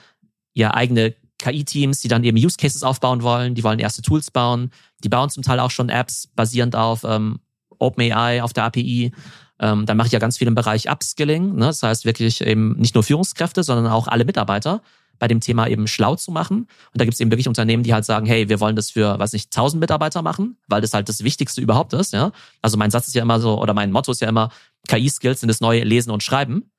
[0.53, 4.71] ja eigene KI-Teams, die dann eben Use Cases aufbauen wollen, die wollen erste Tools bauen,
[5.03, 7.39] die bauen zum Teil auch schon Apps basierend auf ähm,
[7.79, 9.11] OpenAI, auf der API.
[9.59, 11.55] Ähm, dann mache ich ja ganz viel im Bereich Upskilling.
[11.55, 11.65] Ne?
[11.65, 14.81] Das heißt wirklich eben nicht nur Führungskräfte, sondern auch alle Mitarbeiter
[15.17, 16.59] bei dem Thema eben schlau zu machen.
[16.59, 19.19] Und da gibt es eben wirklich Unternehmen, die halt sagen, hey, wir wollen das für,
[19.19, 22.13] weiß nicht, 1000 Mitarbeiter machen, weil das halt das Wichtigste überhaupt ist.
[22.13, 22.31] Ja?
[22.61, 24.49] Also mein Satz ist ja immer so, oder mein Motto ist ja immer,
[24.87, 26.71] KI-Skills sind das neue Lesen und Schreiben.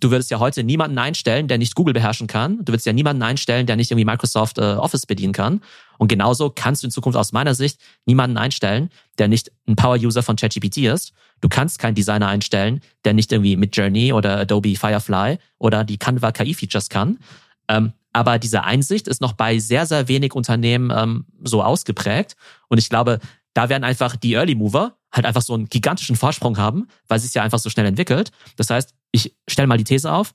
[0.00, 2.58] Du würdest ja heute niemanden einstellen, der nicht Google beherrschen kann.
[2.64, 5.60] Du würdest ja niemanden einstellen, der nicht irgendwie Microsoft äh, Office bedienen kann.
[5.98, 10.22] Und genauso kannst du in Zukunft aus meiner Sicht niemanden einstellen, der nicht ein Power-User
[10.22, 11.12] von ChatGPT ist.
[11.40, 15.98] Du kannst keinen Designer einstellen, der nicht irgendwie mit Journey oder Adobe Firefly oder die
[15.98, 17.18] Canva KI-Features kann.
[17.68, 22.36] Ähm, aber diese Einsicht ist noch bei sehr, sehr wenig Unternehmen ähm, so ausgeprägt.
[22.68, 23.20] Und ich glaube,
[23.54, 27.34] da werden einfach die Early Mover halt einfach so einen gigantischen Vorsprung haben, weil es
[27.34, 28.30] ja einfach so schnell entwickelt.
[28.56, 30.34] Das heißt, ich stelle mal die These auf,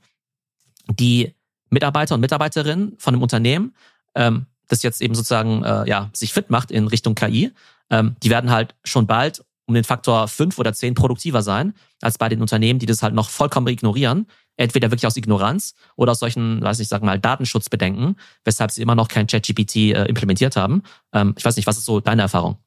[0.88, 1.36] die
[1.70, 3.76] Mitarbeiter und Mitarbeiterinnen von einem Unternehmen,
[4.16, 7.52] ähm, das jetzt eben sozusagen äh, ja sich fit macht in Richtung KI,
[7.90, 12.18] ähm, die werden halt schon bald um den Faktor fünf oder zehn produktiver sein, als
[12.18, 14.26] bei den Unternehmen, die das halt noch vollkommen ignorieren.
[14.56, 18.96] Entweder wirklich aus Ignoranz oder aus solchen, weiß ich, sag mal, Datenschutzbedenken, weshalb sie immer
[18.96, 20.84] noch kein ChatGPT äh, implementiert haben.
[21.14, 22.58] Ähm, ich weiß nicht, was ist so deine Erfahrung?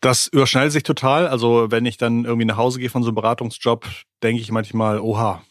[0.00, 1.26] Das überschneidet sich total.
[1.26, 3.86] Also wenn ich dann irgendwie nach Hause gehe von so einem Beratungsjob,
[4.22, 5.42] denke ich manchmal, oha,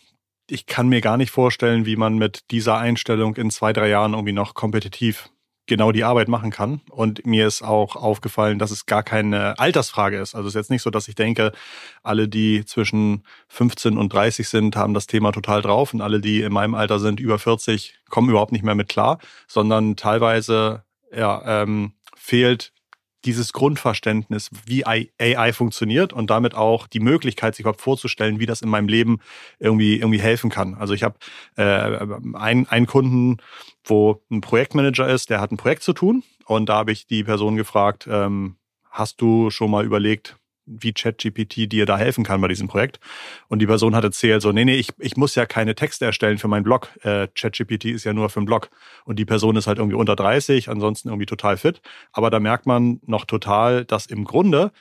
[0.50, 4.14] ich kann mir gar nicht vorstellen, wie man mit dieser Einstellung in zwei, drei Jahren
[4.14, 5.30] irgendwie noch kompetitiv
[5.68, 6.82] genau die Arbeit machen kann.
[6.90, 10.34] Und mir ist auch aufgefallen, dass es gar keine Altersfrage ist.
[10.34, 11.52] Also es ist jetzt nicht so, dass ich denke,
[12.04, 16.42] alle, die zwischen 15 und 30 sind, haben das Thema total drauf und alle, die
[16.42, 20.84] in meinem Alter sind, über 40, kommen überhaupt nicht mehr mit klar, sondern teilweise
[21.14, 22.72] ja, ähm, fehlt
[23.26, 28.62] dieses Grundverständnis, wie AI funktioniert und damit auch die Möglichkeit, sich überhaupt vorzustellen, wie das
[28.62, 29.20] in meinem Leben
[29.60, 30.76] irgendwie irgendwie helfen kann.
[30.76, 31.18] Also ich habe
[31.56, 31.64] äh,
[32.36, 33.38] einen, einen Kunden,
[33.84, 37.24] wo ein Projektmanager ist, der hat ein Projekt zu tun und da habe ich die
[37.24, 38.58] Person gefragt, ähm,
[38.90, 43.00] hast du schon mal überlegt, wie ChatGPT dir da helfen kann bei diesem Projekt.
[43.48, 46.38] Und die Person hat erzählt, so, nee, nee, ich, ich muss ja keine Texte erstellen
[46.38, 46.90] für meinen Blog.
[47.02, 48.70] Äh, ChatGPT ist ja nur für einen Blog.
[49.06, 51.82] Und die Person ist halt irgendwie unter 30, ansonsten irgendwie total fit.
[52.12, 54.72] Aber da merkt man noch total, dass im Grunde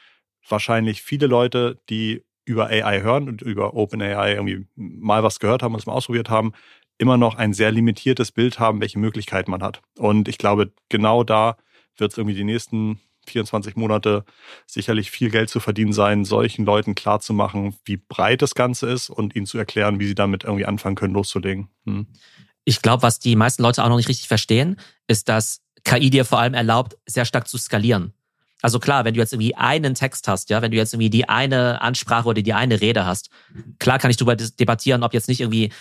[0.49, 5.75] wahrscheinlich viele Leute, die über AI hören und über OpenAI irgendwie mal was gehört haben
[5.75, 6.53] und es mal ausprobiert haben,
[6.99, 9.83] immer noch ein sehr limitiertes Bild haben, welche Möglichkeiten man hat.
[9.99, 11.57] Und ich glaube, genau da
[11.97, 14.25] wird es irgendwie die nächsten 24 Monate
[14.67, 19.35] sicherlich viel Geld zu verdienen sein, solchen Leuten klarzumachen, wie breit das Ganze ist und
[19.37, 21.69] ihnen zu erklären, wie sie damit irgendwie anfangen können, loszulegen.
[21.85, 22.07] Hm.
[22.65, 26.25] Ich glaube, was die meisten Leute auch noch nicht richtig verstehen, ist, dass KI dir
[26.25, 28.13] vor allem erlaubt, sehr stark zu skalieren.
[28.63, 31.29] Also klar, wenn du jetzt irgendwie einen Text hast, ja, wenn du jetzt irgendwie die
[31.29, 33.31] eine Ansprache oder die eine Rede hast,
[33.79, 35.73] klar kann ich darüber debattieren, ob jetzt nicht irgendwie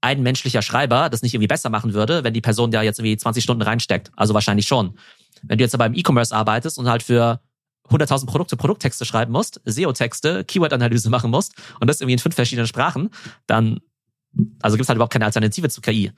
[0.00, 3.16] ein menschlicher Schreiber das nicht irgendwie besser machen würde, wenn die Person da jetzt irgendwie
[3.16, 4.10] 20 Stunden reinsteckt.
[4.16, 4.98] Also wahrscheinlich schon.
[5.42, 7.40] Wenn du jetzt aber im E-Commerce arbeitest und halt für
[7.90, 12.66] 100.000 Produkte Produkttexte schreiben musst, SEO-Texte, Keyword-Analyse machen musst und das irgendwie in fünf verschiedenen
[12.66, 13.10] Sprachen,
[13.46, 13.80] dann,
[14.62, 16.12] also gibt es halt überhaupt keine Alternative zu KI.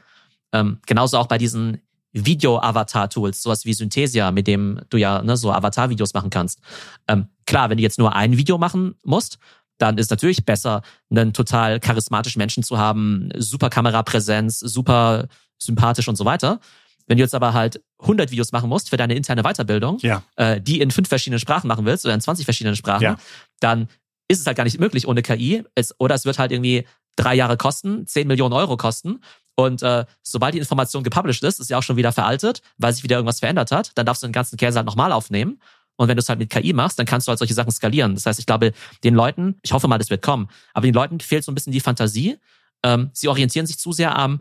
[0.52, 1.80] Ähm, genauso auch bei diesen
[2.12, 6.60] Video-Avatar-Tools, sowas wie Synthesia, mit dem du ja ne, so Avatar-Videos machen kannst.
[7.08, 9.38] Ähm, klar, wenn du jetzt nur ein Video machen musst,
[9.78, 16.16] dann ist natürlich besser, einen total charismatischen Menschen zu haben, super Kamerapräsenz, super sympathisch und
[16.16, 16.60] so weiter.
[17.06, 20.22] Wenn du jetzt aber halt 100 Videos machen musst für deine interne Weiterbildung, ja.
[20.36, 23.16] äh, die in fünf verschiedenen Sprachen machen willst oder in 20 verschiedenen Sprachen, ja.
[23.60, 23.88] dann
[24.28, 25.64] ist es halt gar nicht möglich ohne KI.
[25.74, 29.20] Es, oder es wird halt irgendwie drei Jahre kosten, 10 Millionen Euro kosten.
[29.54, 33.02] Und äh, sobald die Information gepublished ist, ist ja auch schon wieder veraltet, weil sich
[33.04, 33.92] wieder irgendwas verändert hat.
[33.94, 35.60] Dann darfst du den ganzen Käse halt nochmal aufnehmen.
[35.96, 38.14] Und wenn du es halt mit KI machst, dann kannst du halt solche Sachen skalieren.
[38.14, 41.20] Das heißt, ich glaube, den Leuten, ich hoffe mal, das wird kommen, aber den Leuten
[41.20, 42.36] fehlt so ein bisschen die Fantasie.
[42.82, 44.40] Ähm, sie orientieren sich zu sehr am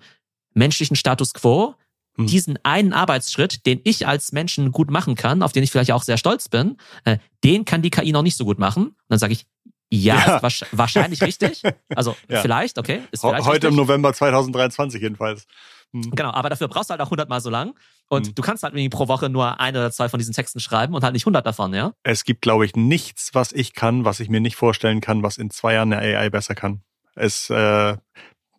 [0.53, 1.75] menschlichen Status quo,
[2.15, 2.27] hm.
[2.27, 6.03] diesen einen Arbeitsschritt, den ich als Menschen gut machen kann, auf den ich vielleicht auch
[6.03, 8.87] sehr stolz bin, äh, den kann die KI noch nicht so gut machen.
[8.87, 9.45] Und dann sage ich,
[9.91, 10.51] ja, ja.
[10.71, 11.61] Wahrscheinlich richtig.
[11.95, 12.41] Also ja.
[12.41, 13.01] vielleicht, okay.
[13.13, 13.69] Vielleicht Heute richtig.
[13.69, 15.45] im November 2023 jedenfalls.
[15.93, 16.11] Hm.
[16.11, 17.75] Genau, aber dafür brauchst du halt auch hundertmal so lang.
[18.09, 18.35] Und hm.
[18.35, 21.13] du kannst halt pro Woche nur ein oder zwei von diesen Texten schreiben und halt
[21.13, 21.93] nicht hundert davon, ja?
[22.03, 25.37] Es gibt, glaube ich, nichts, was ich kann, was ich mir nicht vorstellen kann, was
[25.37, 26.81] in zwei Jahren eine AI besser kann.
[27.15, 27.95] Es äh,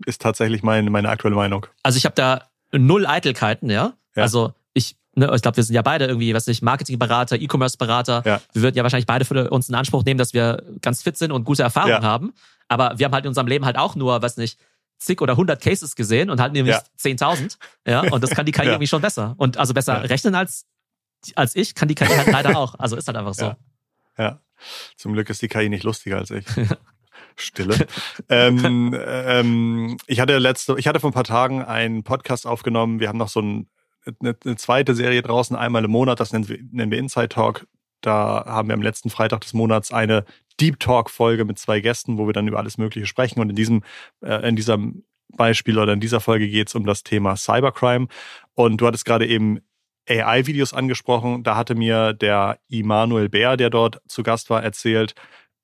[0.06, 1.66] ist tatsächlich mein, meine aktuelle Meinung.
[1.82, 3.94] Also ich habe da null Eitelkeiten, ja?
[4.14, 4.22] ja.
[4.22, 8.22] Also ich Ne, ich glaube, wir sind ja beide irgendwie, was nicht, Marketingberater, E-Commerce-Berater.
[8.26, 8.42] Ja.
[8.52, 11.32] Wir würden ja wahrscheinlich beide für uns in Anspruch nehmen, dass wir ganz fit sind
[11.32, 12.02] und gute Erfahrungen ja.
[12.02, 12.34] haben.
[12.68, 14.58] Aber wir haben halt in unserem Leben halt auch nur, was nicht,
[14.98, 16.82] zig oder hundert Cases gesehen und hat nämlich Ja.
[17.00, 17.56] 10.000.
[17.86, 19.34] Ja, und das kann die KI irgendwie schon besser.
[19.38, 20.66] Und also besser rechnen als,
[21.34, 22.74] als ich, kann die KI halt leider auch.
[22.78, 23.46] Also ist halt einfach so.
[23.46, 23.56] Ja.
[24.18, 24.40] Ja.
[24.96, 26.44] Zum Glück ist die KI nicht lustiger als ich.
[27.36, 27.86] Stille.
[28.28, 33.00] ähm, ähm, ich hatte letzte, ich hatte vor ein paar Tagen einen Podcast aufgenommen.
[33.00, 33.68] Wir haben noch so ein,
[34.20, 37.66] eine, zweite Serie draußen, einmal im Monat, das nennen wir, nennen wir Inside Talk.
[38.00, 40.24] Da haben wir am letzten Freitag des Monats eine
[40.60, 43.40] Deep Talk Folge mit zwei Gästen, wo wir dann über alles Mögliche sprechen.
[43.40, 43.82] Und in diesem,
[44.22, 45.04] äh, in diesem
[45.36, 48.06] Beispiel oder in dieser Folge geht es um das Thema Cybercrime.
[48.54, 49.60] Und du hattest gerade eben
[50.08, 51.42] AI-Videos angesprochen.
[51.42, 55.14] Da hatte mir der Immanuel Bär, der dort zu Gast war, erzählt,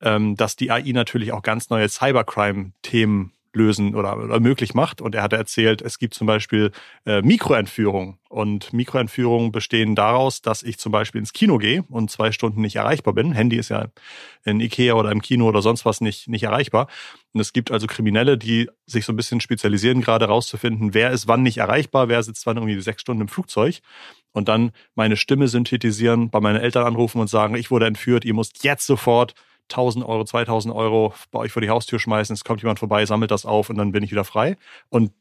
[0.03, 5.01] dass die AI natürlich auch ganz neue Cybercrime-Themen lösen oder, oder möglich macht.
[5.01, 6.71] Und er hatte erzählt, es gibt zum Beispiel
[7.05, 8.19] äh, Mikroentführungen.
[8.29, 12.77] Und Mikroentführungen bestehen daraus, dass ich zum Beispiel ins Kino gehe und zwei Stunden nicht
[12.77, 13.33] erreichbar bin.
[13.33, 13.89] Handy ist ja
[14.45, 16.89] in Ikea oder im Kino oder sonst was nicht, nicht erreichbar.
[17.35, 21.29] Und es gibt also Kriminelle, die sich so ein bisschen spezialisieren, gerade rauszufinden, wer ist
[21.29, 23.81] wann nicht erreichbar, wer sitzt wann irgendwie sechs Stunden im Flugzeug
[24.33, 28.35] und dann meine Stimme synthetisieren, bei meinen Eltern anrufen und sagen, ich wurde entführt, ihr
[28.35, 29.35] müsst jetzt sofort
[29.73, 33.31] 1000 Euro, 2000 Euro bei euch vor die Haustür schmeißen, es kommt jemand vorbei, sammelt
[33.31, 34.57] das auf und dann bin ich wieder frei.
[34.89, 35.13] Und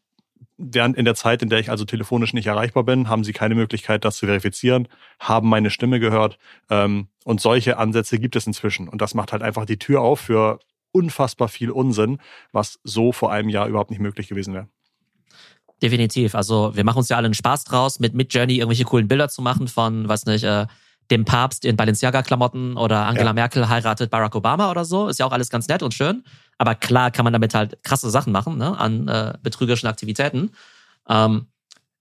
[0.57, 3.55] während in der Zeit, in der ich also telefonisch nicht erreichbar bin, haben sie keine
[3.55, 4.87] Möglichkeit, das zu verifizieren,
[5.19, 6.37] haben meine Stimme gehört.
[6.69, 8.87] Ähm, und solche Ansätze gibt es inzwischen.
[8.87, 10.59] Und das macht halt einfach die Tür auf für
[10.91, 12.19] unfassbar viel Unsinn,
[12.51, 14.67] was so vor einem Jahr überhaupt nicht möglich gewesen wäre.
[15.81, 16.35] Definitiv.
[16.35, 19.29] Also wir machen uns ja alle einen Spaß draus, mit Mid Journey irgendwelche coolen Bilder
[19.29, 20.67] zu machen von, weiß nicht, äh,
[21.11, 23.33] dem Papst in Balenciaga-Klamotten oder Angela Ja.
[23.33, 25.07] Merkel heiratet Barack Obama oder so.
[25.07, 26.23] Ist ja auch alles ganz nett und schön.
[26.57, 30.51] Aber klar kann man damit halt krasse Sachen machen, ne, an äh, betrügerischen Aktivitäten.
[31.07, 31.47] Ähm,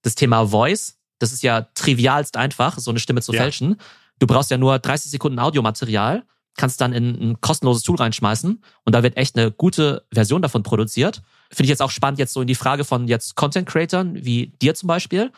[0.02, 3.42] das Thema Voice, das ist ja trivialst einfach, so eine Stimme zu Ja.
[3.42, 3.76] fälschen.
[4.18, 6.22] Du brauchst ja nur 30 Sekunden Audiomaterial,
[6.56, 10.62] kannst dann in ein kostenloses Tool reinschmeißen und da wird echt eine gute Version davon
[10.62, 11.22] produziert.
[11.50, 14.48] Finde ich jetzt auch spannend, jetzt so in die Frage von jetzt Content Creatern, wie
[14.60, 15.32] dir zum Beispiel,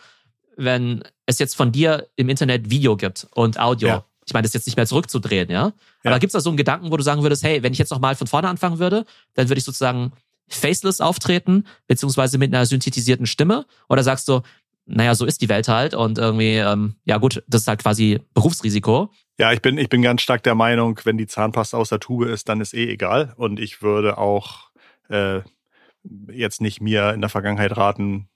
[0.57, 3.89] wenn es jetzt von dir im Internet Video gibt und Audio.
[3.89, 4.05] Ja.
[4.27, 5.73] Ich meine, das ist jetzt nicht mehr zurückzudrehen, ja.
[6.05, 6.11] Ja.
[6.11, 7.91] Aber gibt es da so einen Gedanken, wo du sagen würdest, hey, wenn ich jetzt
[7.91, 10.13] nochmal von vorne anfangen würde, dann würde ich sozusagen
[10.49, 13.67] faceless auftreten, beziehungsweise mit einer synthetisierten Stimme?
[13.89, 14.43] Oder sagst du,
[14.87, 18.21] naja, so ist die Welt halt und irgendwie, ähm, ja gut, das ist halt quasi
[18.35, 19.11] Berufsrisiko.
[19.39, 22.27] Ja, ich bin, ich bin ganz stark der Meinung, wenn die Zahnpasta aus der Tube
[22.27, 23.33] ist, dann ist eh egal.
[23.37, 24.71] Und ich würde auch
[25.09, 25.41] äh,
[26.31, 28.29] jetzt nicht mir in der Vergangenheit raten,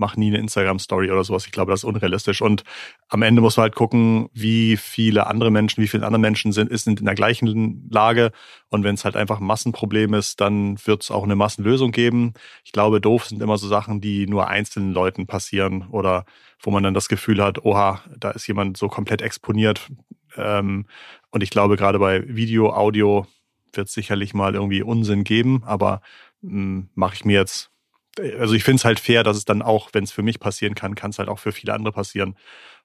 [0.00, 1.46] mach nie eine Instagram-Story oder sowas.
[1.46, 2.42] Ich glaube, das ist unrealistisch.
[2.42, 2.64] Und
[3.08, 6.76] am Ende muss man halt gucken, wie viele andere Menschen, wie viele andere Menschen sind,
[6.76, 8.32] sind in der gleichen Lage.
[8.68, 12.32] Und wenn es halt einfach ein Massenproblem ist, dann wird es auch eine Massenlösung geben.
[12.64, 16.24] Ich glaube, doof sind immer so Sachen, die nur einzelnen Leuten passieren oder
[16.62, 19.88] wo man dann das Gefühl hat, oha, da ist jemand so komplett exponiert.
[20.36, 20.86] Ähm,
[21.30, 23.26] und ich glaube, gerade bei Video, Audio
[23.72, 26.00] wird es sicherlich mal irgendwie Unsinn geben, aber
[26.42, 27.70] mache ich mir jetzt
[28.18, 30.74] also ich finde es halt fair, dass es dann auch, wenn es für mich passieren
[30.74, 32.36] kann, kann es halt auch für viele andere passieren.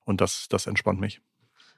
[0.05, 1.21] Und das, das entspannt mich.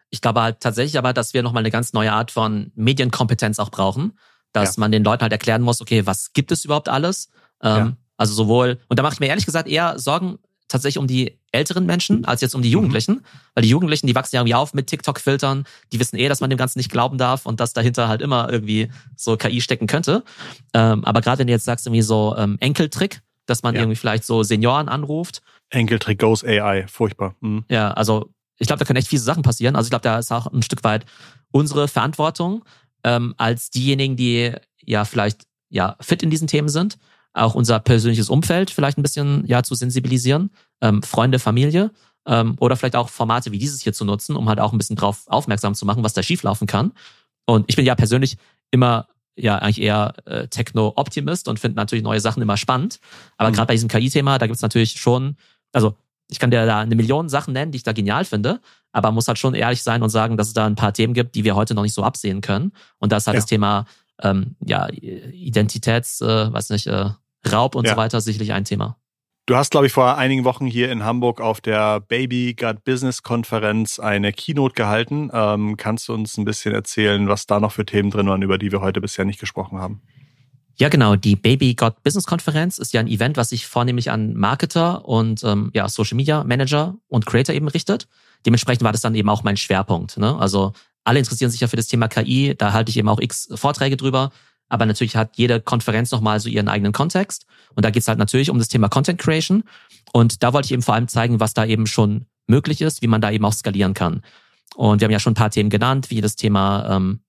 [0.09, 3.71] Ich glaube halt tatsächlich aber, dass wir nochmal eine ganz neue Art von Medienkompetenz auch
[3.71, 4.17] brauchen,
[4.53, 4.79] dass Ja.
[4.81, 7.29] man den Leuten halt erklären muss, okay, was gibt es überhaupt alles?
[7.61, 7.93] Ähm, Ja.
[8.17, 11.85] Also sowohl, und da mache ich mir ehrlich gesagt eher Sorgen tatsächlich um die älteren
[11.85, 14.87] Menschen als jetzt um die Jugendlichen, weil die Jugendlichen, die wachsen ja irgendwie auf mit
[14.87, 18.21] TikTok-Filtern, die wissen eh, dass man dem Ganzen nicht glauben darf und dass dahinter halt
[18.21, 20.23] immer irgendwie so KI stecken könnte.
[20.73, 23.81] Ähm, aber gerade wenn du jetzt sagst, irgendwie so ähm, Enkeltrick, dass man Ja.
[23.81, 27.35] irgendwie vielleicht so Senioren anruft, Enkeltrick Goes AI, furchtbar.
[27.41, 27.65] Mhm.
[27.69, 28.29] ja, also
[28.59, 29.75] ich glaube, da können echt fiese Sachen passieren.
[29.75, 31.05] Also ich glaube, da ist auch ein Stück weit
[31.51, 32.63] unsere Verantwortung
[33.03, 36.97] ähm, als diejenigen, die ja vielleicht ja fit in diesen Themen sind,
[37.33, 40.49] auch unser persönliches Umfeld vielleicht ein bisschen ja zu sensibilisieren,
[40.81, 41.91] ähm, Freunde, Familie
[42.25, 44.95] ähm, oder vielleicht auch Formate wie dieses hier zu nutzen, um halt auch ein bisschen
[44.95, 46.93] drauf aufmerksam zu machen, was da schieflaufen kann.
[47.45, 48.37] Und ich bin ja persönlich
[48.71, 49.07] immer
[49.37, 52.99] ja eigentlich eher äh, Techno-Optimist und finde natürlich neue Sachen immer spannend.
[53.37, 53.53] Aber Mhm.
[53.53, 55.37] gerade bei diesem KI-Thema, da gibt's natürlich schon,
[55.71, 55.95] also
[56.29, 58.59] ich kann dir da eine Million Sachen nennen, die ich da genial finde,
[58.91, 61.35] aber muss halt schon ehrlich sein und sagen, dass es da ein paar Themen gibt,
[61.35, 62.71] die wir heute noch nicht so absehen können.
[62.97, 63.39] Und da ist halt Ja.
[63.41, 63.85] das Thema
[64.23, 67.11] ähm, ja, Identitäts, äh, weiß nicht, äh,
[67.51, 67.91] Raub und Ja.
[67.93, 68.97] so weiter sicherlich ein Thema.
[69.47, 73.23] Du hast, glaube ich, vor einigen Wochen hier in Hamburg auf der Baby Got Business
[73.23, 75.29] Konferenz eine Keynote gehalten.
[75.31, 78.57] Ähm, kannst du uns ein bisschen erzählen, was da noch für Themen drin waren, über
[78.57, 80.01] die wir heute bisher nicht gesprochen haben?
[80.75, 81.15] Ja, genau.
[81.15, 85.41] Die Baby Got Business Konferenz ist ja ein Event, was sich vornehmlich an Marketer und
[85.45, 88.09] ähm, ja, Social Media Manager und Creator eben richtet.
[88.45, 90.17] Dementsprechend war das dann eben auch mein Schwerpunkt.
[90.17, 90.37] Ne?
[90.37, 90.73] Also
[91.05, 93.95] alle interessieren sich ja für das Thema KI, da halte ich eben auch x Vorträge
[93.95, 94.33] drüber.
[94.69, 97.45] Aber natürlich hat jede Konferenz nochmal so ihren eigenen Kontext.
[97.75, 99.63] Und da geht's halt natürlich um das Thema Content Creation.
[100.13, 103.07] Und da wollte ich eben vor allem zeigen, was da eben schon möglich ist, wie
[103.07, 104.21] man da eben auch skalieren kann.
[104.75, 107.21] Und wir haben ja schon ein paar Themen genannt, wie das Thema ähm,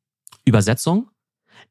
[0.44, 1.08] Übersetzung.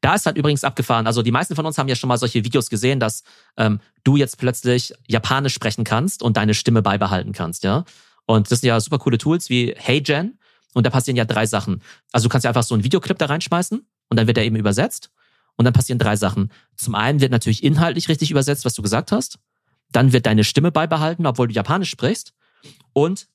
[0.00, 1.06] Da ist halt übrigens abgefahren.
[1.06, 3.24] Also die meisten von uns haben ja schon mal solche Videos gesehen, dass
[3.56, 7.84] ähm, du jetzt plötzlich Japanisch sprechen kannst und deine Stimme beibehalten kannst, ja.
[8.26, 10.38] Und das sind ja super coole Tools wie HeyGen.
[10.74, 11.82] Und da passieren ja drei Sachen.
[12.12, 14.56] Also du kannst ja einfach so einen Videoclip da reinschmeißen und dann wird er eben
[14.56, 15.10] übersetzt.
[15.58, 16.50] Und dann passieren drei Sachen.
[16.76, 19.38] Zum einen wird natürlich inhaltlich richtig übersetzt, was du gesagt hast.
[19.90, 22.32] Dann wird deine Stimme beibehalten, obwohl du Japanisch sprichst.
[22.92, 23.28] Und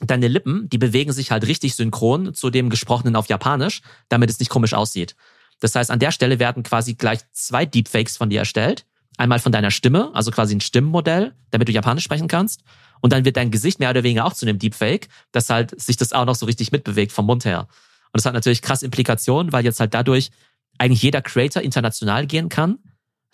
[0.00, 4.38] deine Lippen, die bewegen sich halt richtig synchron zu dem Gesprochenen auf Japanisch, damit es
[4.38, 5.16] nicht komisch aussieht.
[5.60, 8.86] Das heißt, an der Stelle werden quasi gleich zwei Deepfakes von dir erstellt.
[9.16, 12.62] Einmal von deiner Stimme, also quasi ein Stimmmodell, damit du Japanisch sprechen kannst.
[13.00, 15.96] Und dann wird dein Gesicht mehr oder weniger auch zu einem Deepfake, dass halt sich
[15.96, 17.68] das auch noch so richtig mitbewegt vom Mund her.
[18.12, 20.30] Und das hat natürlich krass Implikationen, weil jetzt halt dadurch
[20.82, 22.78] eigentlich jeder Creator international gehen kann.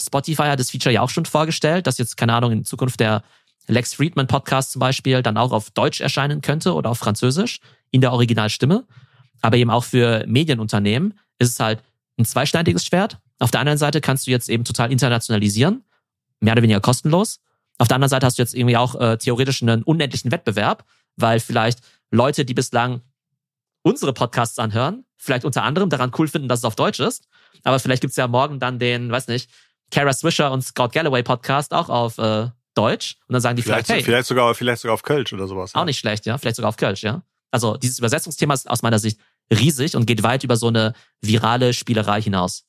[0.00, 3.22] Spotify hat das Feature ja auch schon vorgestellt, dass jetzt, keine Ahnung, in Zukunft der
[3.66, 8.02] Lex Friedman Podcast zum Beispiel dann auch auf Deutsch erscheinen könnte oder auf Französisch in
[8.02, 8.86] der Originalstimme.
[9.40, 11.82] Aber eben auch für Medienunternehmen ist es halt
[12.18, 13.18] ein zweischneidiges Schwert.
[13.38, 15.84] Auf der anderen Seite kannst du jetzt eben total internationalisieren,
[16.40, 17.40] mehr oder weniger kostenlos.
[17.78, 20.84] Auf der anderen Seite hast du jetzt irgendwie auch äh, theoretisch einen unendlichen Wettbewerb,
[21.16, 21.80] weil vielleicht
[22.10, 23.00] Leute, die bislang
[23.82, 27.27] unsere Podcasts anhören, vielleicht unter anderem daran cool finden, dass es auf Deutsch ist.
[27.64, 29.50] Aber vielleicht gibt's ja morgen dann den, weiß nicht,
[29.90, 33.16] Kara Swisher und Scott Galloway Podcast auch auf äh, Deutsch.
[33.26, 35.74] Und dann sagen die vielleicht, vielleicht, hey, vielleicht sogar, vielleicht sogar auf Kölsch oder sowas.
[35.74, 35.84] Auch ja.
[35.86, 36.38] nicht schlecht, ja.
[36.38, 37.22] Vielleicht sogar auf Kölsch, ja.
[37.50, 39.18] Also dieses Übersetzungsthema ist aus meiner Sicht
[39.50, 42.64] riesig und geht weit über so eine virale Spielerei hinaus.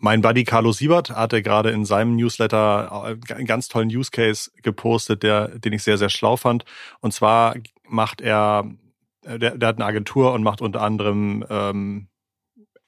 [0.00, 5.24] Mein Buddy Carlo Siebert hatte gerade in seinem Newsletter einen ganz tollen Use Case gepostet,
[5.24, 6.64] der, den ich sehr, sehr schlau fand.
[7.00, 8.70] Und zwar macht er,
[9.24, 12.08] der, der hat eine Agentur und macht unter anderem ähm,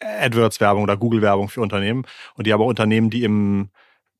[0.00, 2.06] AdWords-Werbung oder Google-Werbung für Unternehmen.
[2.34, 3.70] Und die haben Unternehmen, die im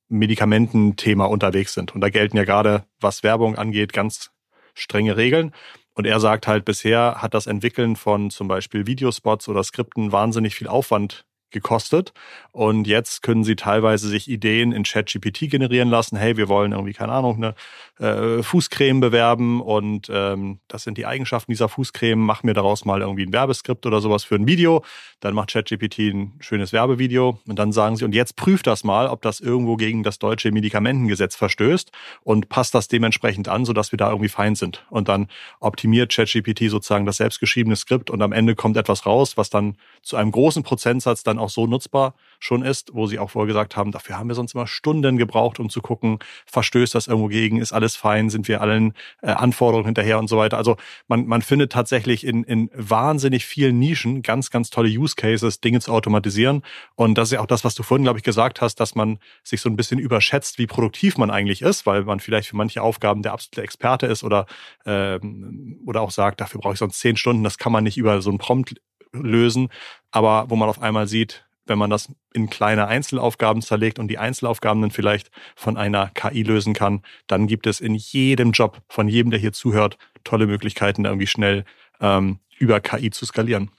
[0.08, 1.94] Medikamententhema unterwegs sind.
[1.94, 4.30] Und da gelten ja gerade, was Werbung angeht, ganz
[4.74, 5.52] strenge Regeln.
[5.94, 10.54] Und er sagt halt, bisher hat das Entwickeln von zum Beispiel Videospots oder Skripten wahnsinnig
[10.54, 12.12] viel Aufwand gekostet.
[12.52, 16.16] Und jetzt können sie teilweise sich Ideen in ChatGPT generieren lassen.
[16.16, 17.54] Hey, wir wollen irgendwie, keine Ahnung, eine
[18.00, 22.18] äh, Fußcreme bewerben und ähm, das sind die Eigenschaften dieser Fußcreme.
[22.18, 24.82] Mach mir daraus mal irgendwie ein Werbeskript oder sowas für ein Video.
[25.20, 29.06] Dann macht ChatGPT ein schönes Werbevideo und dann sagen sie, und jetzt prüft das mal,
[29.08, 33.98] ob das irgendwo gegen das deutsche Medikamentengesetz verstößt und passt das dementsprechend an, sodass wir
[33.98, 34.84] da irgendwie fein sind.
[34.90, 35.28] Und dann
[35.60, 40.16] optimiert ChatGPT sozusagen das selbstgeschriebene Skript und am Ende kommt etwas raus, was dann zu
[40.16, 43.92] einem großen Prozentsatz dann auch so nutzbar schon ist, wo sie auch vorher gesagt haben,
[43.92, 47.72] dafür haben wir sonst immer Stunden gebraucht, um zu gucken, verstößt das irgendwo gegen, ist
[47.72, 50.56] alles fein, sind wir allen äh, Anforderungen hinterher und so weiter.
[50.56, 50.76] Also
[51.08, 55.80] man, man findet tatsächlich in, in wahnsinnig vielen Nischen ganz, ganz tolle Use Cases, Dinge
[55.80, 56.62] zu automatisieren.
[56.94, 59.18] Und das ist ja auch das, was du vorhin, glaube ich, gesagt hast, dass man
[59.42, 62.82] sich so ein bisschen überschätzt, wie produktiv man eigentlich ist, weil man vielleicht für manche
[62.82, 64.46] Aufgaben der absolute Experte ist oder,
[64.86, 68.22] ähm, oder auch sagt, dafür brauche ich sonst zehn Stunden, das kann man nicht über
[68.22, 68.80] so ein Prompt
[69.12, 69.68] lösen,
[70.10, 74.18] aber wo man auf einmal sieht, wenn man das in kleine Einzelaufgaben zerlegt und die
[74.18, 79.08] Einzelaufgaben dann vielleicht von einer KI lösen kann, dann gibt es in jedem Job von
[79.08, 81.64] jedem, der hier zuhört, tolle Möglichkeiten, irgendwie schnell
[82.00, 83.70] ähm, über KI zu skalieren.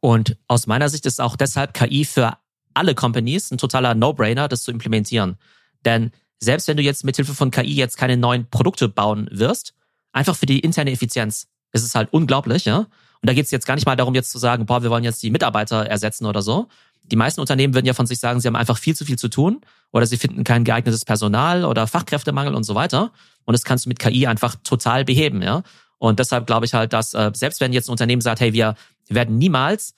[0.00, 2.38] Und aus meiner Sicht ist auch deshalb KI für
[2.72, 5.36] alle Companies ein totaler No-Brainer, das zu implementieren.
[5.84, 9.74] Denn selbst wenn du jetzt mithilfe von KI jetzt keine neuen Produkte bauen wirst,
[10.12, 12.86] einfach für die interne Effizienz ist es halt unglaublich, ja.
[13.20, 15.04] Und da geht es jetzt gar nicht mal darum, jetzt zu sagen, boah, wir wollen
[15.04, 16.68] jetzt die Mitarbeiter ersetzen oder so.
[17.10, 19.28] Die meisten Unternehmen würden ja von sich sagen, sie haben einfach viel zu viel zu
[19.28, 19.60] tun
[19.92, 23.10] oder sie finden kein geeignetes Personal oder Fachkräftemangel und so weiter.
[23.44, 25.62] Und das kannst du mit KI einfach total beheben, ja.
[25.98, 28.76] Und deshalb glaube ich halt, dass äh, selbst wenn jetzt ein Unternehmen sagt, hey, wir
[29.08, 29.94] werden niemals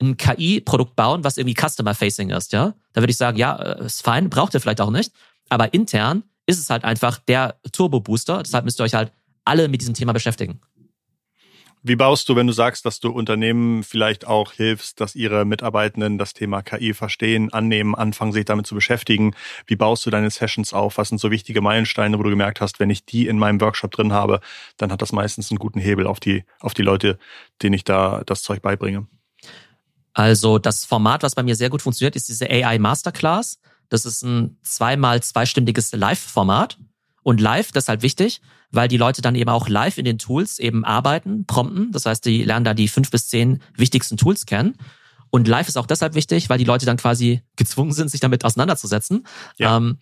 [0.00, 4.02] ein KI-Produkt bauen, was irgendwie Customer-Facing ist, ja, da würde ich sagen, ja, äh, ist
[4.02, 5.12] fein, braucht ihr vielleicht auch nicht.
[5.48, 8.42] Aber intern ist es halt einfach der Turbo-Booster.
[8.42, 9.12] Deshalb müsst ihr euch halt
[9.44, 10.60] alle mit diesem Thema beschäftigen.
[11.88, 16.18] Wie baust du, wenn du sagst, dass du Unternehmen vielleicht auch hilfst, dass ihre Mitarbeitenden
[16.18, 19.34] das Thema KI verstehen, annehmen, anfangen, sich damit zu beschäftigen?
[19.66, 20.98] Wie baust du deine Sessions auf?
[20.98, 23.90] Was sind so wichtige Meilensteine, wo du gemerkt hast, wenn ich die in meinem Workshop
[23.90, 24.40] drin habe,
[24.76, 27.18] dann hat das meistens einen guten Hebel auf die, auf die Leute,
[27.62, 29.06] denen ich da das Zeug beibringe?
[30.12, 33.60] Also das Format, was bei mir sehr gut funktioniert, ist diese AI Masterclass.
[33.88, 36.76] Das ist ein zweimal zweistündiges Live-Format.
[37.28, 40.16] Und live, das ist halt wichtig, weil die Leute dann eben auch live in den
[40.16, 41.92] Tools eben arbeiten, prompten.
[41.92, 44.78] Das heißt, die lernen da die fünf bis zehn wichtigsten Tools kennen.
[45.28, 48.46] Und live ist auch deshalb wichtig, weil die Leute dann quasi gezwungen sind, sich damit
[48.46, 49.26] auseinanderzusetzen.
[49.58, 49.76] Ja.
[49.76, 49.98] Ähm,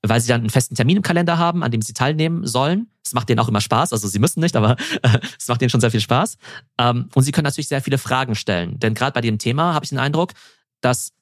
[0.00, 2.86] weil sie dann einen festen Termin im Kalender haben, an dem sie teilnehmen sollen.
[3.04, 4.76] Es macht denen auch immer Spaß, also sie müssen nicht, aber
[5.38, 6.38] es macht denen schon sehr viel Spaß.
[6.78, 8.78] Ähm, und sie können natürlich sehr viele Fragen stellen.
[8.78, 10.32] Denn gerade bei dem Thema habe ich den Eindruck,
[10.80, 11.12] dass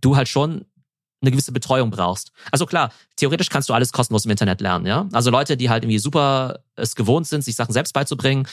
[0.00, 0.64] du halt schon
[1.20, 2.32] eine gewisse Betreuung brauchst.
[2.52, 5.08] Also klar, theoretisch kannst du alles kostenlos im Internet lernen, ja.
[5.12, 8.46] Also Leute, die halt irgendwie super es gewohnt sind, sich Sachen selbst beizubringen,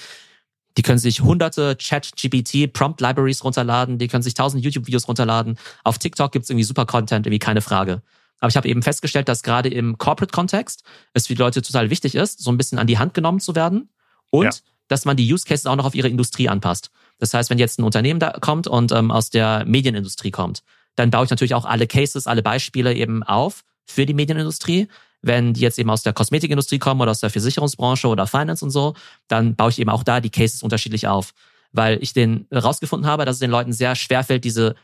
[0.78, 5.58] Die können sich hunderte Chat-GPT Prompt-Libraries runterladen, die können sich tausend YouTube-Videos runterladen.
[5.84, 8.02] Auf TikTok gibt's irgendwie super Content, irgendwie keine Frage.
[8.40, 12.16] Aber ich habe eben festgestellt, dass gerade im Corporate-Kontext es für die Leute total wichtig
[12.16, 13.90] ist, so ein bisschen an die Hand genommen zu werden
[14.30, 14.52] und ja.
[14.90, 16.92] dass man die Use Cases auch noch auf ihre Industrie anpasst.
[17.20, 20.64] Das heißt, wenn jetzt ein Unternehmen da kommt und ähm, aus der Medienindustrie kommt,
[20.96, 24.88] dann baue ich natürlich auch alle Cases, alle Beispiele eben auf für die Medienindustrie.
[25.22, 28.72] Wenn die jetzt eben aus der Kosmetikindustrie kommen oder aus der Versicherungsbranche oder Finance und
[28.72, 28.94] so,
[29.28, 31.34] dann baue ich eben auch da die Cases unterschiedlich auf.
[31.72, 34.76] Weil ich den herausgefunden habe, dass es den Leuten sehr schwerfällt, diese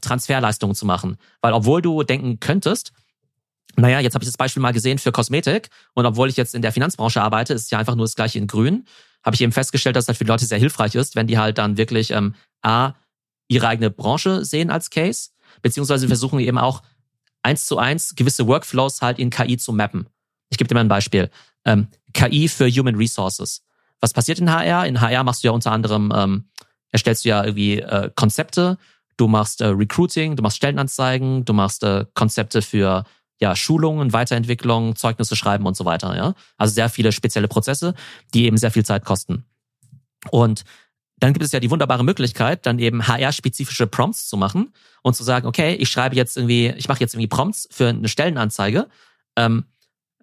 [0.00, 1.18] Transferleistungen zu machen.
[1.40, 2.92] Weil obwohl du denken könntest,
[3.76, 6.62] naja, jetzt habe ich das Beispiel mal gesehen für Kosmetik und obwohl ich jetzt in
[6.62, 8.86] der Finanzbranche arbeite, ist ja einfach nur das gleiche in grün,
[9.24, 11.58] habe ich eben festgestellt, dass das für die Leute sehr hilfreich ist, wenn die halt
[11.58, 12.94] dann wirklich ähm, A,
[13.48, 15.30] ihre eigene Branche sehen als Case,
[15.60, 16.82] beziehungsweise versuchen eben auch
[17.42, 20.06] eins zu eins gewisse Workflows halt in KI zu mappen.
[20.50, 21.30] Ich gebe dir mal ein Beispiel.
[21.64, 23.62] Ähm, KI für Human Resources.
[24.00, 24.86] Was passiert in HR?
[24.86, 26.44] In HR machst du ja unter anderem, ähm,
[26.90, 28.78] erstellst du ja irgendwie äh, Konzepte,
[29.16, 33.04] du machst äh, Recruiting, du machst Stellenanzeigen, du machst äh, Konzepte für
[33.40, 36.16] ja, Schulungen, Weiterentwicklung, Zeugnisse schreiben und so weiter.
[36.16, 36.34] Ja?
[36.56, 37.94] Also sehr viele spezielle Prozesse,
[38.34, 39.44] die eben sehr viel Zeit kosten.
[40.30, 40.64] Und
[41.22, 45.22] dann gibt es ja die wunderbare Möglichkeit, dann eben HR-spezifische Prompts zu machen und zu
[45.22, 48.88] sagen, okay, ich schreibe jetzt irgendwie, ich mache jetzt irgendwie Prompts für eine Stellenanzeige,
[49.36, 49.66] ähm,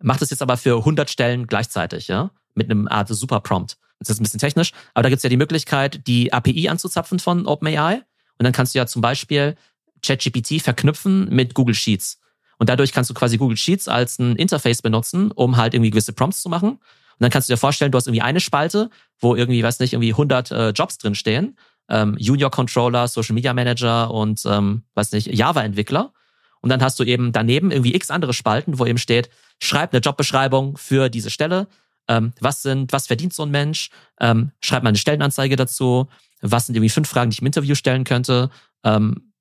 [0.01, 3.77] mache das jetzt aber für 100 Stellen gleichzeitig, ja, mit einem Art Super Prompt.
[3.99, 7.19] Das ist ein bisschen technisch, aber da gibt es ja die Möglichkeit, die API anzuzapfen
[7.19, 8.03] von OpenAI
[8.37, 9.55] und dann kannst du ja zum Beispiel
[10.01, 12.19] ChatGPT verknüpfen mit Google Sheets.
[12.57, 16.11] Und dadurch kannst du quasi Google Sheets als ein Interface benutzen, um halt irgendwie gewisse
[16.11, 16.79] Prompts zu machen.
[17.19, 18.89] Und dann kannst du dir vorstellen, du hast irgendwie eine Spalte,
[19.19, 21.57] wo irgendwie, weiß nicht, irgendwie 100 äh, Jobs drin stehen.
[21.89, 26.13] Ähm, Junior Controller, Social Media Manager und, ähm, weiß nicht, Java-Entwickler.
[26.61, 29.29] Und dann hast du eben daneben irgendwie x andere Spalten, wo eben steht,
[29.61, 31.67] schreib eine Jobbeschreibung für diese Stelle.
[32.07, 33.89] Ähm, was sind, was verdient so ein Mensch?
[34.19, 36.07] Ähm, schreib mal eine Stellenanzeige dazu.
[36.41, 38.49] Was sind irgendwie fünf Fragen, die ich im Interview stellen könnte?
[38.83, 39.33] Ähm,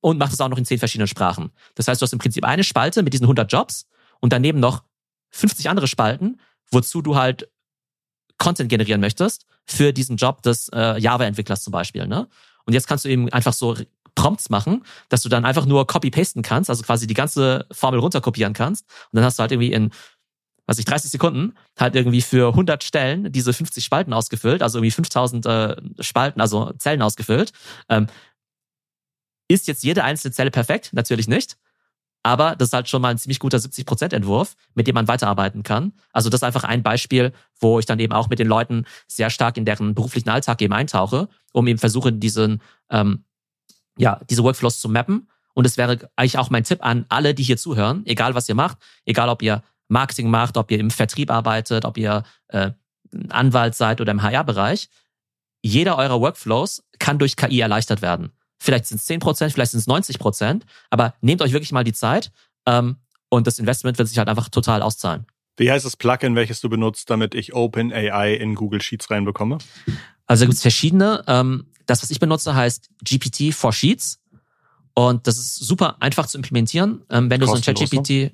[0.00, 1.50] und macht es auch noch in zehn verschiedenen Sprachen.
[1.74, 3.86] Das heißt, du hast im Prinzip eine Spalte mit diesen 100 Jobs
[4.20, 4.84] und daneben noch
[5.30, 7.48] 50 andere Spalten, wozu du halt
[8.38, 12.06] Content generieren möchtest für diesen Job des äh, Java-Entwicklers zum Beispiel.
[12.06, 12.28] Ne?
[12.64, 13.76] Und jetzt kannst du eben einfach so
[14.14, 18.52] Prompts machen, dass du dann einfach nur copy-pasten kannst, also quasi die ganze Formel runterkopieren
[18.52, 18.84] kannst.
[19.12, 19.90] Und dann hast du halt irgendwie in,
[20.66, 24.90] was ich, 30 Sekunden halt irgendwie für 100 Stellen diese 50 Spalten ausgefüllt, also irgendwie
[24.90, 27.52] 5000 äh, Spalten, also Zellen ausgefüllt.
[27.88, 28.08] Ähm,
[29.48, 30.90] ist jetzt jede einzelne Zelle perfekt?
[30.92, 31.56] Natürlich nicht.
[32.28, 35.94] Aber das ist halt schon mal ein ziemlich guter 70%-Entwurf, mit dem man weiterarbeiten kann.
[36.12, 39.30] Also das ist einfach ein Beispiel, wo ich dann eben auch mit den Leuten sehr
[39.30, 42.60] stark in deren beruflichen Alltag eben eintauche, um eben versuche, diesen,
[42.90, 43.24] ähm,
[43.96, 45.30] ja, diese Workflows zu mappen.
[45.54, 48.54] Und es wäre eigentlich auch mein Tipp an alle, die hier zuhören, egal was ihr
[48.54, 48.76] macht,
[49.06, 52.72] egal ob ihr Marketing macht, ob ihr im Vertrieb arbeitet, ob ihr äh,
[53.30, 54.90] Anwalt seid oder im HR-Bereich.
[55.62, 58.32] Jeder eurer Workflows kann durch KI erleichtert werden.
[58.58, 61.84] Vielleicht sind es 10 Prozent, vielleicht sind es 90 Prozent, aber nehmt euch wirklich mal
[61.84, 62.32] die Zeit
[62.66, 62.96] ähm,
[63.28, 65.26] und das Investment wird sich halt einfach total auszahlen.
[65.56, 69.58] Wie heißt das Plugin, welches du benutzt, damit ich OpenAI in Google Sheets reinbekomme?
[70.26, 71.24] Also da gibt es verschiedene.
[71.26, 74.20] Ähm, das, was ich benutze, heißt GPT for Sheets.
[74.94, 77.02] Und das ist super einfach zu implementieren.
[77.10, 78.32] Ähm, wenn du so ein ChatGPT, ne?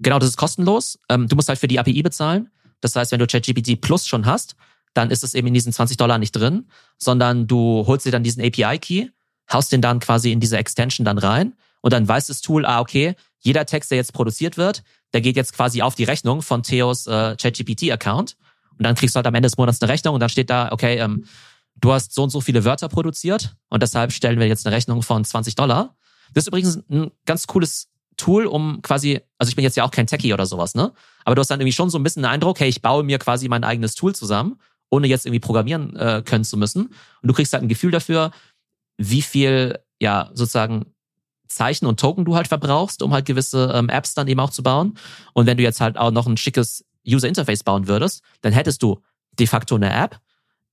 [0.00, 0.98] genau, das ist kostenlos.
[1.08, 2.50] Ähm, du musst halt für die API bezahlen.
[2.80, 4.56] Das heißt, wenn du ChatGPT Plus schon hast,
[4.94, 8.22] dann ist es eben in diesen 20 Dollar nicht drin, sondern du holst dir dann
[8.22, 9.08] diesen API-Key
[9.52, 12.80] haust den dann quasi in diese Extension dann rein und dann weiß das Tool, ah,
[12.80, 14.82] okay, jeder Text, der jetzt produziert wird,
[15.12, 18.36] der geht jetzt quasi auf die Rechnung von Theos äh, ChatGPT-Account
[18.78, 20.72] und dann kriegst du halt am Ende des Monats eine Rechnung und dann steht da,
[20.72, 21.24] okay, ähm,
[21.76, 25.02] du hast so und so viele Wörter produziert und deshalb stellen wir jetzt eine Rechnung
[25.02, 25.96] von 20 Dollar.
[26.34, 29.90] Das ist übrigens ein ganz cooles Tool, um quasi, also ich bin jetzt ja auch
[29.90, 30.92] kein Techie oder sowas, ne?
[31.24, 33.18] Aber du hast dann irgendwie schon so ein bisschen den Eindruck, hey, ich baue mir
[33.18, 34.58] quasi mein eigenes Tool zusammen,
[34.90, 36.86] ohne jetzt irgendwie programmieren äh, können zu müssen.
[36.86, 38.30] Und du kriegst halt ein Gefühl dafür,
[38.98, 40.86] wie viel, ja, sozusagen
[41.48, 44.62] Zeichen und Token du halt verbrauchst, um halt gewisse ähm, Apps dann eben auch zu
[44.62, 44.98] bauen.
[45.32, 48.82] Und wenn du jetzt halt auch noch ein schickes User Interface bauen würdest, dann hättest
[48.82, 49.00] du
[49.38, 50.18] de facto eine App,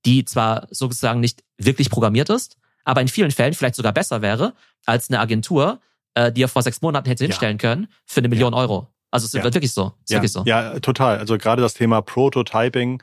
[0.04, 4.54] die zwar sozusagen nicht wirklich programmiert ist, aber in vielen Fällen vielleicht sogar besser wäre
[4.84, 5.80] als eine Agentur,
[6.14, 7.60] äh, die er vor sechs Monaten hätte hinstellen ja.
[7.60, 8.58] können für eine Million ja.
[8.58, 8.88] Euro.
[9.10, 9.42] Also es ja.
[9.42, 9.92] wird wirklich so.
[10.02, 10.16] Ist ja.
[10.16, 10.42] wirklich so.
[10.44, 11.18] Ja, total.
[11.18, 13.02] Also gerade das Thema Prototyping,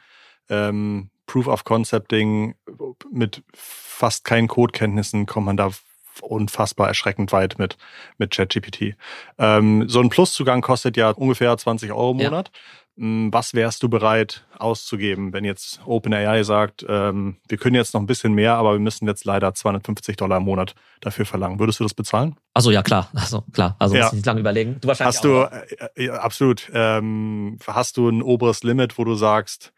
[0.50, 2.56] ähm, Proof of Concepting
[3.10, 5.70] mit fast keinen Codekenntnissen kommt man da
[6.22, 7.78] unfassbar erschreckend weit mit,
[8.18, 8.98] mit ChatGPT.
[9.38, 12.52] Ähm, so ein Pluszugang kostet ja ungefähr 20 Euro im Monat.
[12.54, 13.04] Ja.
[13.04, 18.02] Hm, was wärst du bereit auszugeben, wenn jetzt OpenAI sagt, ähm, wir können jetzt noch
[18.02, 21.60] ein bisschen mehr, aber wir müssen jetzt leider 250 Dollar im Monat dafür verlangen?
[21.60, 22.36] Würdest du das bezahlen?
[22.54, 23.10] Also ja, klar.
[23.16, 23.78] Also klar.
[23.80, 24.12] Also ja.
[24.12, 24.80] nicht lange überlegen.
[24.82, 25.50] Du wahrscheinlich hast auch.
[25.50, 26.70] du äh, äh, absolut.
[26.74, 29.72] Ähm, hast du ein oberes Limit, wo du sagst,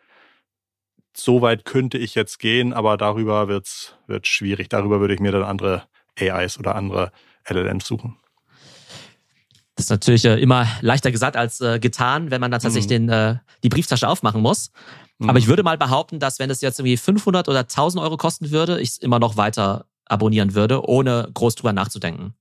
[1.17, 4.69] so weit könnte ich jetzt gehen, aber darüber wird's wird schwierig.
[4.69, 5.83] Darüber würde ich mir dann andere
[6.19, 7.11] AIs oder andere
[7.47, 8.17] LLMs suchen.
[9.75, 13.07] Das ist natürlich äh, immer leichter gesagt als äh, getan, wenn man dann tatsächlich mhm.
[13.07, 14.71] den, äh, die Brieftasche aufmachen muss.
[15.17, 15.29] Mhm.
[15.29, 18.51] Aber ich würde mal behaupten, dass wenn es jetzt irgendwie 500 oder 1000 Euro kosten
[18.51, 22.35] würde, ich es immer noch weiter abonnieren würde, ohne groß drüber nachzudenken.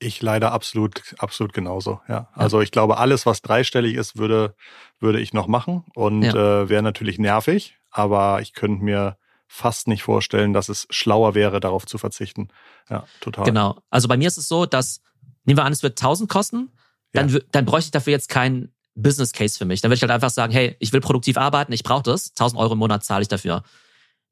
[0.00, 2.00] Ich leider absolut, absolut genauso.
[2.08, 2.14] Ja.
[2.14, 2.28] ja.
[2.34, 4.56] Also ich glaube, alles, was dreistellig ist, würde,
[4.98, 6.62] würde ich noch machen und ja.
[6.62, 9.16] äh, wäre natürlich nervig, aber ich könnte mir
[9.46, 12.48] fast nicht vorstellen, dass es schlauer wäre, darauf zu verzichten.
[12.88, 13.44] Ja, total.
[13.44, 13.76] Genau.
[13.90, 15.02] Also bei mir ist es so, dass,
[15.44, 16.72] nehmen wir an, es wird 1000 kosten,
[17.12, 17.38] dann, ja.
[17.52, 19.82] dann bräuchte ich dafür jetzt keinen Business Case für mich.
[19.82, 22.60] Dann würde ich halt einfach sagen, hey, ich will produktiv arbeiten, ich brauche das, 1000
[22.60, 23.62] Euro im Monat zahle ich dafür.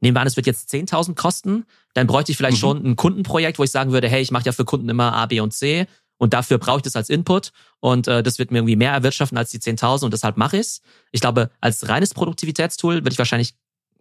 [0.00, 2.60] Nehmen wir an, es wird jetzt 10.000 kosten, dann bräuchte ich vielleicht mhm.
[2.60, 5.26] schon ein Kundenprojekt, wo ich sagen würde, hey, ich mache ja für Kunden immer A,
[5.26, 5.86] B und C
[6.20, 7.50] und dafür brauche ich das als Input
[7.80, 10.82] und äh, das wird mir irgendwie mehr erwirtschaften als die 10.000 und deshalb mache ich's.
[11.12, 13.54] Ich glaube, als reines Produktivitätstool würde ich wahrscheinlich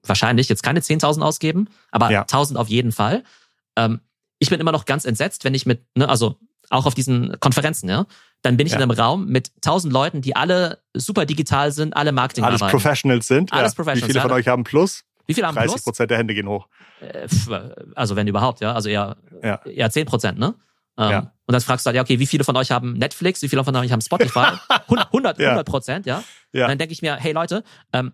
[0.04, 2.24] wahrscheinlich jetzt keine 10.000 ausgeben, aber ja.
[2.24, 3.24] 1.000 auf jeden Fall.
[3.78, 4.02] Ähm,
[4.38, 6.36] ich bin immer noch ganz entsetzt, wenn ich mit, ne, also
[6.70, 8.06] auch auf diesen Konferenzen, ja,
[8.42, 8.80] dann bin ich ja.
[8.80, 12.78] in einem Raum mit 1000 Leuten, die alle super digital sind, alle Marketing Alles arbeiten.
[12.78, 13.54] Professionals sind.
[13.54, 13.76] Alles ja.
[13.76, 14.10] Professionals.
[14.10, 15.06] Wie viele von euch haben Plus?
[15.26, 15.84] Wie viele haben 30 Plus?
[15.84, 16.68] Prozent der Hände gehen hoch.
[17.00, 17.28] Äh,
[17.96, 18.74] also wenn überhaupt, ja.
[18.74, 19.62] Also eher, ja.
[19.66, 20.56] eher 10 Prozent, ne?
[21.00, 21.20] Ähm, ja.
[21.46, 23.64] Und dann fragst du halt, ja, okay, wie viele von euch haben Netflix, wie viele
[23.64, 24.50] von euch haben Spotify?
[24.88, 26.24] 100, 100 Prozent, ja.
[26.52, 26.66] ja.
[26.66, 28.12] Und dann denke ich mir, hey Leute, ähm,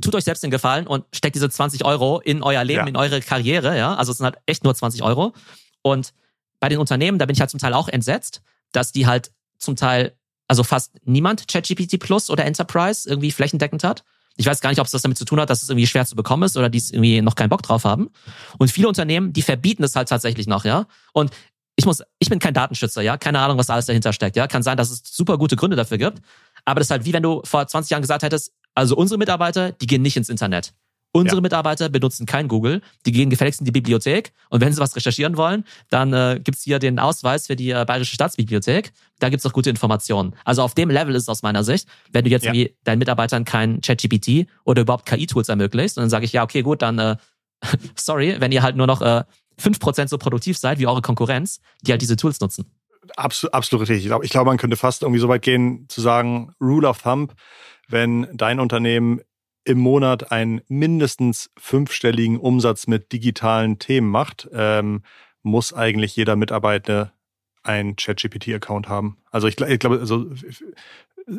[0.00, 2.86] tut euch selbst den Gefallen und steckt diese 20 Euro in euer Leben, ja.
[2.86, 3.94] in eure Karriere, ja.
[3.94, 5.34] Also es sind halt echt nur 20 Euro.
[5.82, 6.14] Und
[6.58, 8.42] bei den Unternehmen, da bin ich halt zum Teil auch entsetzt,
[8.72, 10.16] dass die halt zum Teil,
[10.48, 14.04] also fast niemand ChatGPT Plus oder Enterprise irgendwie flächendeckend hat.
[14.36, 16.06] Ich weiß gar nicht, ob es das damit zu tun hat, dass es irgendwie schwer
[16.06, 18.10] zu bekommen ist oder die es irgendwie noch keinen Bock drauf haben.
[18.56, 20.86] Und viele Unternehmen, die verbieten es halt tatsächlich noch, ja.
[21.12, 21.32] Und
[21.78, 23.16] ich muss, ich bin kein Datenschützer, ja.
[23.16, 24.48] Keine Ahnung, was alles dahinter steckt, ja.
[24.48, 26.20] Kann sein, dass es super gute Gründe dafür gibt.
[26.64, 29.70] Aber das ist halt wie wenn du vor 20 Jahren gesagt hättest, also unsere Mitarbeiter,
[29.70, 30.74] die gehen nicht ins Internet.
[31.12, 31.42] Unsere ja.
[31.42, 35.36] Mitarbeiter benutzen kein Google, die gehen gefälligst in die Bibliothek und wenn sie was recherchieren
[35.36, 38.92] wollen, dann äh, gibt's hier den Ausweis für die äh, Bayerische Staatsbibliothek.
[39.20, 40.34] Da gibt's auch gute Informationen.
[40.44, 42.52] Also auf dem Level ist es aus meiner Sicht, wenn du jetzt ja.
[42.52, 46.62] irgendwie deinen Mitarbeitern kein ChatGPT oder überhaupt KI-Tools ermöglicht, und dann sage ich, ja, okay,
[46.62, 47.16] gut, dann äh,
[47.94, 49.22] sorry, wenn ihr halt nur noch äh,
[49.60, 52.66] 5% so produktiv seid wie eure Konkurrenz, die halt diese Tools nutzen.
[53.16, 54.04] Absolut, absolut richtig.
[54.04, 57.02] Ich glaube, ich glaube, man könnte fast irgendwie so weit gehen, zu sagen, Rule of
[57.02, 57.34] Thumb,
[57.88, 59.20] wenn dein Unternehmen
[59.64, 65.02] im Monat einen mindestens fünfstelligen Umsatz mit digitalen Themen macht, ähm,
[65.42, 67.12] muss eigentlich jeder Mitarbeiter
[67.62, 69.18] einen ChatGPT-Account haben.
[69.30, 70.30] Also ich, ich glaube, also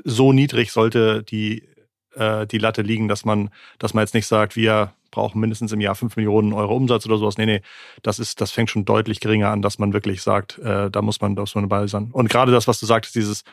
[0.03, 1.67] so niedrig sollte die
[2.15, 5.81] äh, die Latte liegen, dass man, dass man jetzt nicht sagt, wir brauchen mindestens im
[5.81, 7.37] Jahr fünf Millionen Euro Umsatz oder sowas.
[7.37, 7.61] Nee, nee,
[8.01, 11.21] das ist, das fängt schon deutlich geringer an, dass man wirklich sagt, äh, da muss
[11.21, 12.09] man, da muss man dabei sein.
[12.11, 13.43] Und gerade das, was du sagtest, dieses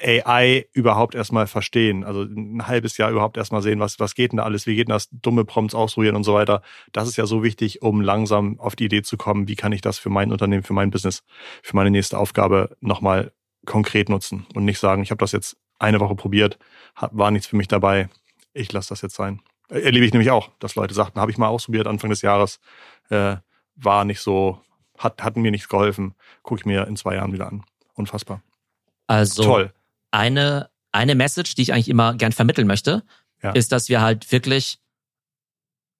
[0.00, 2.04] AI überhaupt erstmal verstehen.
[2.04, 4.88] Also ein halbes Jahr überhaupt erstmal sehen, was, was geht denn da alles, wie geht
[4.88, 6.62] denn das, dumme Prompts ausprobieren und so weiter.
[6.92, 9.80] Das ist ja so wichtig, um langsam auf die Idee zu kommen, wie kann ich
[9.80, 11.24] das für mein Unternehmen, für mein Business,
[11.62, 13.32] für meine nächste Aufgabe nochmal
[13.66, 16.58] konkret nutzen und nicht sagen, ich habe das jetzt eine Woche probiert,
[17.10, 18.08] war nichts für mich dabei,
[18.54, 19.40] ich lasse das jetzt sein.
[19.68, 22.60] Erlebe ich nämlich auch, dass Leute sagten, habe ich mal ausprobiert Anfang des Jahres,
[23.10, 23.36] äh,
[23.76, 24.60] war nicht so,
[24.96, 27.62] hat, hat mir nichts geholfen, gucke ich mir in zwei Jahren wieder an.
[27.94, 28.42] Unfassbar.
[29.06, 29.72] Also Toll
[30.10, 33.02] eine, eine Message, die ich eigentlich immer gern vermitteln möchte,
[33.42, 33.52] ja.
[33.52, 34.78] ist, dass wir halt wirklich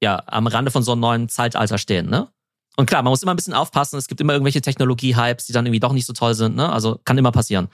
[0.01, 2.29] ja am Rande von so einem neuen Zeitalter stehen, ne?
[2.77, 5.67] Und klar, man muss immer ein bisschen aufpassen, es gibt immer irgendwelche Technologie-Hypes, die dann
[5.67, 6.71] irgendwie doch nicht so toll sind, ne?
[6.71, 7.69] Also kann immer passieren.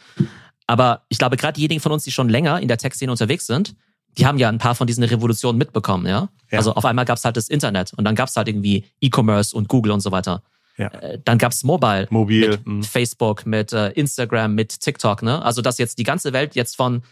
[0.66, 3.76] Aber ich glaube, gerade diejenigen von uns, die schon länger in der Tech-Szene unterwegs sind,
[4.17, 6.29] die haben ja ein paar von diesen Revolutionen mitbekommen, ja?
[6.51, 6.59] ja.
[6.59, 9.57] Also auf einmal gab es halt das Internet und dann gab es halt irgendwie E-Commerce
[9.57, 10.43] und Google und so weiter.
[10.77, 10.89] Ja.
[10.89, 12.07] Äh, dann gab's Mobile.
[12.11, 12.51] Mobil.
[12.51, 12.83] Mit mh.
[12.85, 15.23] Facebook, mit äh, Instagram, mit TikTok.
[15.23, 15.43] Ne?
[15.43, 17.03] Also, dass jetzt die ganze Welt jetzt von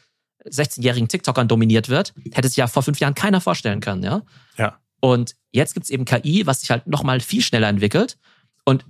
[0.49, 4.03] 16-jährigen TikTokern dominiert wird, hätte sich ja vor fünf Jahren keiner vorstellen können.
[4.03, 4.23] Ja.
[4.57, 4.79] ja.
[5.01, 8.19] Und jetzt gibt's eben KI, was sich halt nochmal viel schneller entwickelt.
[8.65, 8.85] Und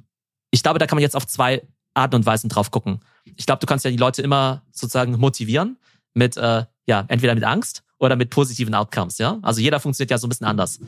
[0.50, 1.62] ich glaube, da kann man jetzt auf zwei
[1.94, 3.00] Arten und Weisen drauf gucken.
[3.36, 5.78] Ich glaube, du kannst ja die Leute immer sozusagen motivieren
[6.14, 9.38] mit, äh, ja, entweder mit Angst oder mit positiven Outcomes, ja.
[9.42, 10.80] Also jeder funktioniert ja so ein bisschen anders.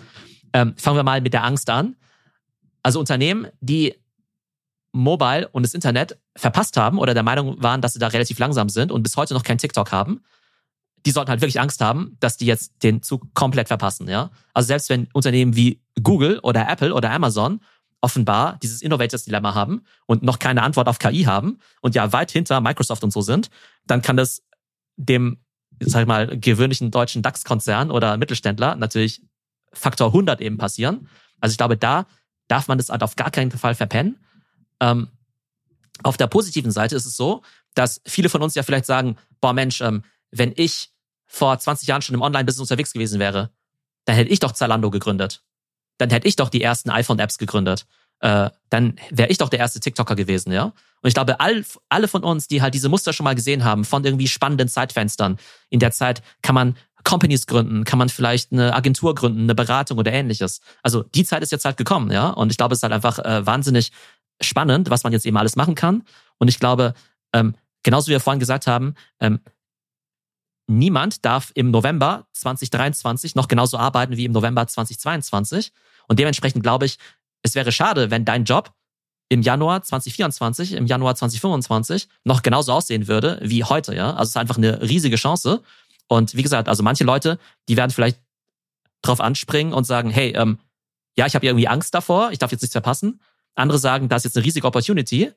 [0.53, 1.95] Ähm, fangen wir mal mit der Angst an.
[2.83, 3.95] Also Unternehmen, die
[4.91, 8.69] Mobile und das Internet verpasst haben oder der Meinung waren, dass sie da relativ langsam
[8.69, 10.23] sind und bis heute noch kein TikTok haben,
[11.07, 14.31] die sollten halt wirklich Angst haben, dass die jetzt den Zug komplett verpassen, ja.
[14.53, 17.61] Also selbst wenn Unternehmen wie Google oder Apple oder Amazon
[18.01, 22.33] offenbar dieses Innovators Dilemma haben und noch keine Antwort auf KI haben und ja weit
[22.33, 23.51] hinter Microsoft und so sind,
[23.87, 24.43] dann kann das
[24.97, 25.39] dem,
[25.81, 29.23] sag ich mal, gewöhnlichen deutschen DAX-Konzern oder Mittelständler natürlich
[29.73, 31.09] Faktor 100 eben passieren.
[31.41, 32.07] Also ich glaube, da
[32.49, 34.19] darf man das halt auf gar keinen Fall verpennen.
[34.81, 35.09] Ähm,
[36.03, 37.43] auf der positiven Seite ist es so,
[37.75, 40.91] dass viele von uns ja vielleicht sagen, boah Mensch, ähm, wenn ich
[41.27, 43.51] vor 20 Jahren schon im Online-Business unterwegs gewesen wäre,
[44.05, 45.43] dann hätte ich doch Zalando gegründet.
[45.99, 47.87] Dann hätte ich doch die ersten iPhone-Apps gegründet.
[48.21, 50.65] Äh, dann wäre ich doch der erste TikToker gewesen, ja.
[50.65, 53.85] Und ich glaube, all, alle von uns, die halt diese Muster schon mal gesehen haben,
[53.85, 55.39] von irgendwie spannenden Zeitfenstern,
[55.69, 59.99] in der Zeit kann man Companies gründen, kann man vielleicht eine Agentur gründen, eine Beratung
[59.99, 60.61] oder ähnliches.
[60.83, 62.31] Also die Zeit ist jetzt halt gekommen, ja.
[62.31, 63.93] Und ich glaube, es ist halt einfach äh, wahnsinnig
[64.41, 66.03] spannend, was man jetzt eben alles machen kann.
[66.39, 66.95] Und ich glaube,
[67.33, 69.41] ähm, genauso wie wir vorhin gesagt haben, ähm,
[70.67, 75.73] niemand darf im November 2023 noch genauso arbeiten wie im November 2022.
[76.09, 76.99] Und dementsprechend glaube ich,
[77.45, 78.73] es wäre schade, wenn dein Job
[79.29, 84.11] im Januar 2024, im Januar 2025 noch genauso aussehen würde wie heute, ja.
[84.11, 85.63] Also es ist einfach eine riesige Chance.
[86.09, 87.39] Und wie gesagt, also manche Leute,
[87.69, 88.21] die werden vielleicht
[89.03, 90.59] drauf anspringen und sagen, hey, ähm,
[91.17, 93.21] ja, ich habe irgendwie Angst davor, ich darf jetzt nichts verpassen.
[93.55, 95.33] Andere sagen, das ist jetzt eine riesige Opportunity.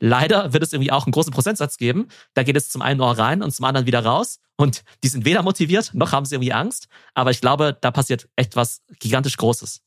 [0.00, 2.08] Leider wird es irgendwie auch einen großen Prozentsatz geben.
[2.34, 4.40] Da geht es zum einen Ohr rein und zum anderen wieder raus.
[4.56, 6.88] Und die sind weder motiviert, noch haben sie irgendwie Angst.
[7.14, 9.80] Aber ich glaube, da passiert echt was gigantisch Großes.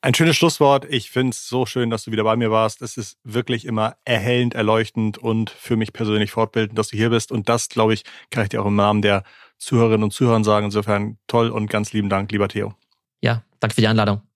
[0.00, 0.86] Ein schönes Schlusswort.
[0.88, 2.82] Ich finde es so schön, dass du wieder bei mir warst.
[2.82, 7.32] Es ist wirklich immer erhellend, erleuchtend und für mich persönlich fortbildend, dass du hier bist.
[7.32, 9.24] Und das, glaube ich, kann ich dir auch im Namen der
[9.58, 10.66] Zuhörerinnen und Zuhörer sagen.
[10.66, 12.74] Insofern toll und ganz lieben Dank, lieber Theo.
[13.20, 14.27] Ja, danke für die Einladung.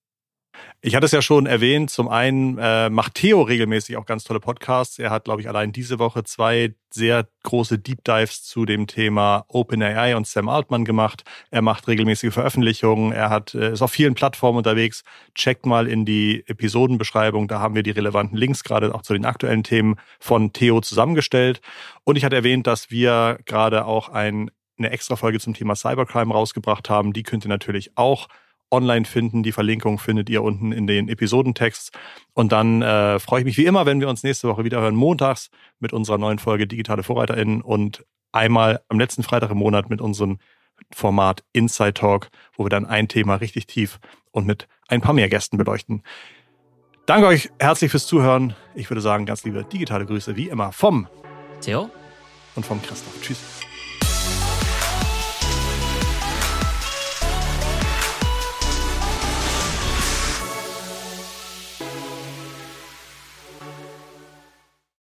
[0.85, 1.91] Ich hatte es ja schon erwähnt.
[1.91, 4.99] Zum einen äh, macht Theo regelmäßig auch ganz tolle Podcasts.
[4.99, 9.45] Er hat, glaube ich, allein diese Woche zwei sehr große Deep Dives zu dem Thema
[9.47, 11.23] OpenAI und Sam Altman gemacht.
[11.51, 13.13] Er macht regelmäßige Veröffentlichungen.
[13.13, 15.05] Er hat, äh, ist auf vielen Plattformen unterwegs.
[15.35, 17.47] Checkt mal in die Episodenbeschreibung.
[17.47, 21.61] Da haben wir die relevanten Links gerade auch zu den aktuellen Themen von Theo zusammengestellt.
[22.03, 26.33] Und ich hatte erwähnt, dass wir gerade auch ein, eine extra Folge zum Thema Cybercrime
[26.33, 27.13] rausgebracht haben.
[27.13, 28.27] Die könnt ihr natürlich auch
[28.73, 29.43] online finden.
[29.43, 31.97] Die Verlinkung findet ihr unten in den Episodentext.
[32.33, 34.95] Und dann äh, freue ich mich wie immer, wenn wir uns nächste Woche wieder hören,
[34.95, 35.49] montags
[35.79, 40.39] mit unserer neuen Folge Digitale VorreiterInnen und einmal am letzten Freitag im Monat mit unserem
[40.91, 43.99] Format Inside Talk, wo wir dann ein Thema richtig tief
[44.31, 46.03] und mit ein paar mehr Gästen beleuchten.
[47.05, 48.55] Danke euch herzlich fürs Zuhören.
[48.75, 51.07] Ich würde sagen, ganz liebe digitale Grüße wie immer vom
[51.61, 51.89] Theo
[52.55, 53.21] und vom Christoph.
[53.21, 53.52] Tschüss.